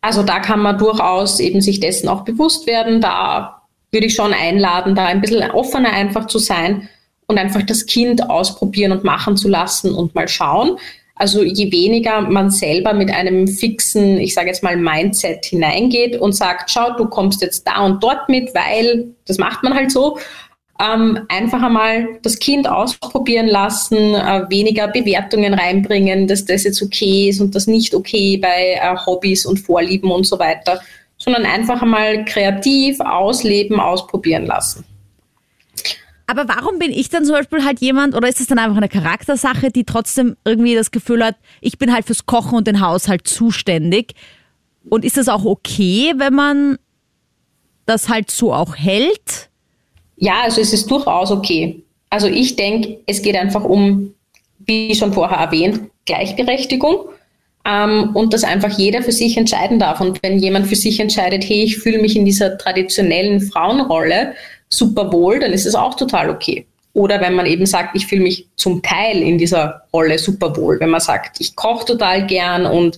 [0.01, 2.99] Also da kann man durchaus eben sich dessen auch bewusst werden.
[2.99, 3.60] Da
[3.91, 6.89] würde ich schon einladen, da ein bisschen offener einfach zu sein
[7.27, 10.77] und einfach das Kind ausprobieren und machen zu lassen und mal schauen.
[11.15, 16.33] Also je weniger man selber mit einem fixen, ich sage jetzt mal, Mindset hineingeht und
[16.33, 20.17] sagt, schau, du kommst jetzt da und dort mit, weil das macht man halt so.
[20.81, 27.29] Ähm, einfach einmal das Kind ausprobieren lassen, äh, weniger Bewertungen reinbringen, dass das jetzt okay
[27.29, 30.81] ist und das nicht okay bei äh, Hobbys und Vorlieben und so weiter
[31.21, 34.83] sondern einfach einmal kreativ ausleben, ausprobieren lassen.
[36.25, 38.89] Aber warum bin ich dann zum Beispiel halt jemand, oder ist es dann einfach eine
[38.89, 43.27] Charaktersache, die trotzdem irgendwie das Gefühl hat, ich bin halt fürs Kochen und den Haushalt
[43.27, 44.15] zuständig?
[44.89, 46.79] Und ist das auch okay, wenn man
[47.85, 49.49] das halt so auch hält?
[50.15, 51.83] Ja, also es ist durchaus okay.
[52.09, 54.13] Also ich denke, es geht einfach um,
[54.59, 57.09] wie schon vorher erwähnt, Gleichberechtigung
[57.65, 60.01] ähm, und dass einfach jeder für sich entscheiden darf.
[60.01, 64.33] Und wenn jemand für sich entscheidet, hey, ich fühle mich in dieser traditionellen Frauenrolle
[64.69, 66.65] super wohl, dann ist es auch total okay.
[66.93, 70.79] oder wenn man eben sagt, ich fühle mich zum Teil in dieser Rolle super wohl.
[70.79, 72.97] Wenn man sagt, ich koche total gern und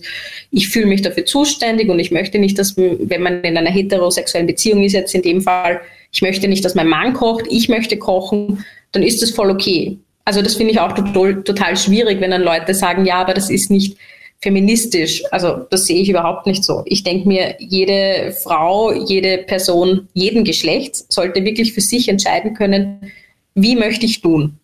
[0.50, 4.46] ich fühle mich dafür zuständig und ich möchte nicht, dass, wenn man in einer heterosexuellen
[4.46, 5.80] Beziehung ist, jetzt in dem Fall,
[6.12, 9.98] ich möchte nicht, dass mein Mann kocht, ich möchte kochen, dann ist das voll okay.
[10.24, 13.50] Also das finde ich auch total, total schwierig, wenn dann Leute sagen, ja, aber das
[13.50, 13.96] ist nicht
[14.44, 15.24] feministisch.
[15.32, 16.82] Also das sehe ich überhaupt nicht so.
[16.84, 23.10] Ich denke mir, jede Frau, jede Person, jeden Geschlechts sollte wirklich für sich entscheiden können,
[23.54, 24.58] wie möchte ich tun.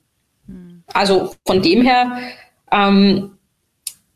[0.93, 2.19] Also von dem her,
[2.71, 3.31] ähm,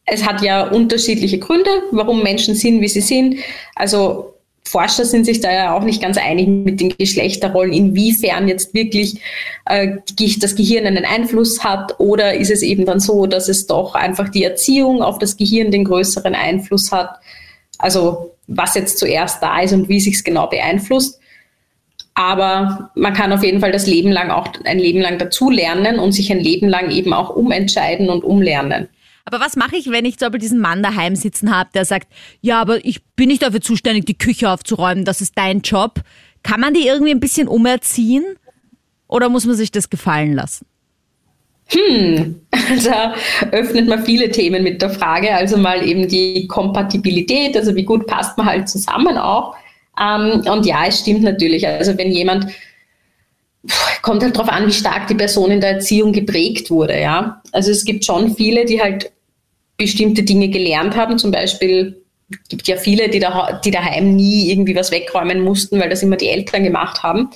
[0.05, 3.37] es hat ja unterschiedliche Gründe, warum Menschen sind, wie sie sind.
[3.75, 4.35] Also
[4.67, 9.21] Forscher sind sich da ja auch nicht ganz einig mit den Geschlechterrollen, inwiefern jetzt wirklich
[9.67, 9.99] äh,
[10.39, 14.31] das Gehirn einen Einfluss hat oder ist es eben dann so, dass es doch einfach
[14.31, 17.21] die Erziehung auf das Gehirn den größeren Einfluss hat.
[17.79, 21.21] Also was jetzt zuerst da ist und wie sich es genau beeinflusst.
[22.15, 26.13] Aber man kann auf jeden Fall das Leben lang auch ein Leben lang dazulernen und
[26.13, 28.89] sich ein Leben lang eben auch umentscheiden und umlernen.
[29.25, 32.09] Aber was mache ich, wenn ich zum Beispiel diesen Mann daheim sitzen habe, der sagt,
[32.41, 36.01] ja, aber ich bin nicht dafür zuständig, die Küche aufzuräumen, das ist dein Job.
[36.43, 38.25] Kann man die irgendwie ein bisschen umerziehen?
[39.09, 40.67] Oder muss man sich das gefallen lassen?
[41.69, 42.41] Hm,
[42.85, 43.15] da
[43.51, 45.33] öffnet man viele Themen mit der Frage.
[45.35, 49.57] Also mal eben die Kompatibilität, also wie gut passt man halt zusammen auch.
[49.99, 51.67] Ähm, und ja, es stimmt natürlich.
[51.67, 52.47] Also wenn jemand
[54.03, 57.43] kommt halt darauf an, wie stark die Person in der Erziehung geprägt wurde, ja.
[57.53, 59.11] Also es gibt schon viele, die halt
[59.77, 62.01] bestimmte Dinge gelernt haben, zum Beispiel
[62.49, 66.17] gibt ja viele, die, da, die daheim nie irgendwie was wegräumen mussten, weil das immer
[66.17, 67.31] die Eltern gemacht haben.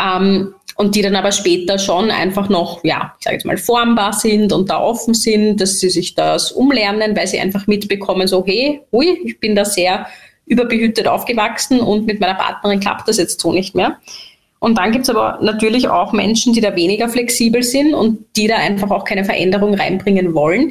[0.00, 4.14] Ähm, und die dann aber später schon einfach noch, ja, ich sage jetzt mal, formbar
[4.14, 8.44] sind und da offen sind, dass sie sich das umlernen, weil sie einfach mitbekommen, so,
[8.46, 10.06] hey, ui, ich bin da sehr
[10.46, 13.98] überbehütet aufgewachsen und mit meiner Partnerin klappt das jetzt so nicht mehr.
[14.62, 18.46] Und dann gibt es aber natürlich auch Menschen, die da weniger flexibel sind und die
[18.46, 20.70] da einfach auch keine Veränderung reinbringen wollen.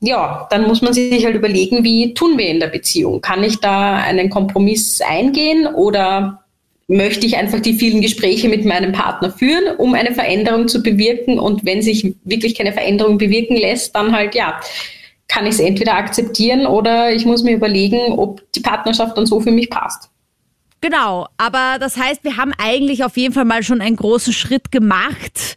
[0.00, 3.20] Ja, dann muss man sich halt überlegen, wie tun wir in der Beziehung?
[3.20, 6.42] Kann ich da einen Kompromiss eingehen oder
[6.88, 11.38] möchte ich einfach die vielen Gespräche mit meinem Partner führen, um eine Veränderung zu bewirken?
[11.38, 14.58] Und wenn sich wirklich keine Veränderung bewirken lässt, dann halt ja,
[15.28, 19.38] kann ich es entweder akzeptieren oder ich muss mir überlegen, ob die Partnerschaft dann so
[19.40, 20.08] für mich passt.
[20.80, 24.70] Genau, aber das heißt, wir haben eigentlich auf jeden Fall mal schon einen großen Schritt
[24.70, 25.56] gemacht.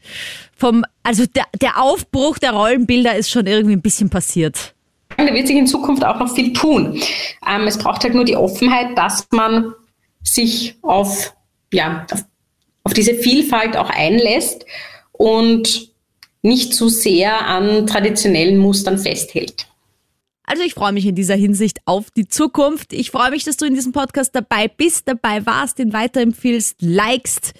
[0.56, 4.74] Vom, also der, der Aufbruch der Rollenbilder ist schon irgendwie ein bisschen passiert.
[5.18, 7.00] Da wird sich in Zukunft auch noch viel tun.
[7.48, 9.74] Ähm, es braucht halt nur die Offenheit, dass man
[10.24, 11.34] sich auf,
[11.74, 12.24] ja, auf,
[12.84, 14.66] auf diese Vielfalt auch einlässt
[15.12, 15.90] und
[16.42, 19.68] nicht zu sehr an traditionellen Mustern festhält.
[20.50, 22.92] Also ich freue mich in dieser Hinsicht auf die Zukunft.
[22.92, 27.54] Ich freue mich, dass du in diesem Podcast dabei bist, dabei warst, den weiterempfiehlst, likest.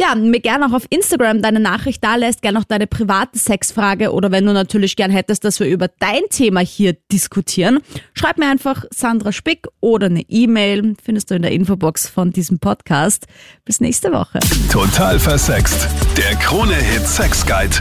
[0.00, 4.12] Ja, mir gerne auch auf Instagram deine Nachricht da lässt, gerne auch deine private Sexfrage
[4.12, 7.78] oder wenn du natürlich gern hättest, dass wir über dein Thema hier diskutieren,
[8.12, 12.58] schreib mir einfach Sandra Spick oder eine E-Mail, findest du in der Infobox von diesem
[12.58, 13.26] Podcast.
[13.64, 14.40] Bis nächste Woche.
[14.72, 15.86] Total versext.
[16.16, 17.76] Der Krone-Hit Sex Guide.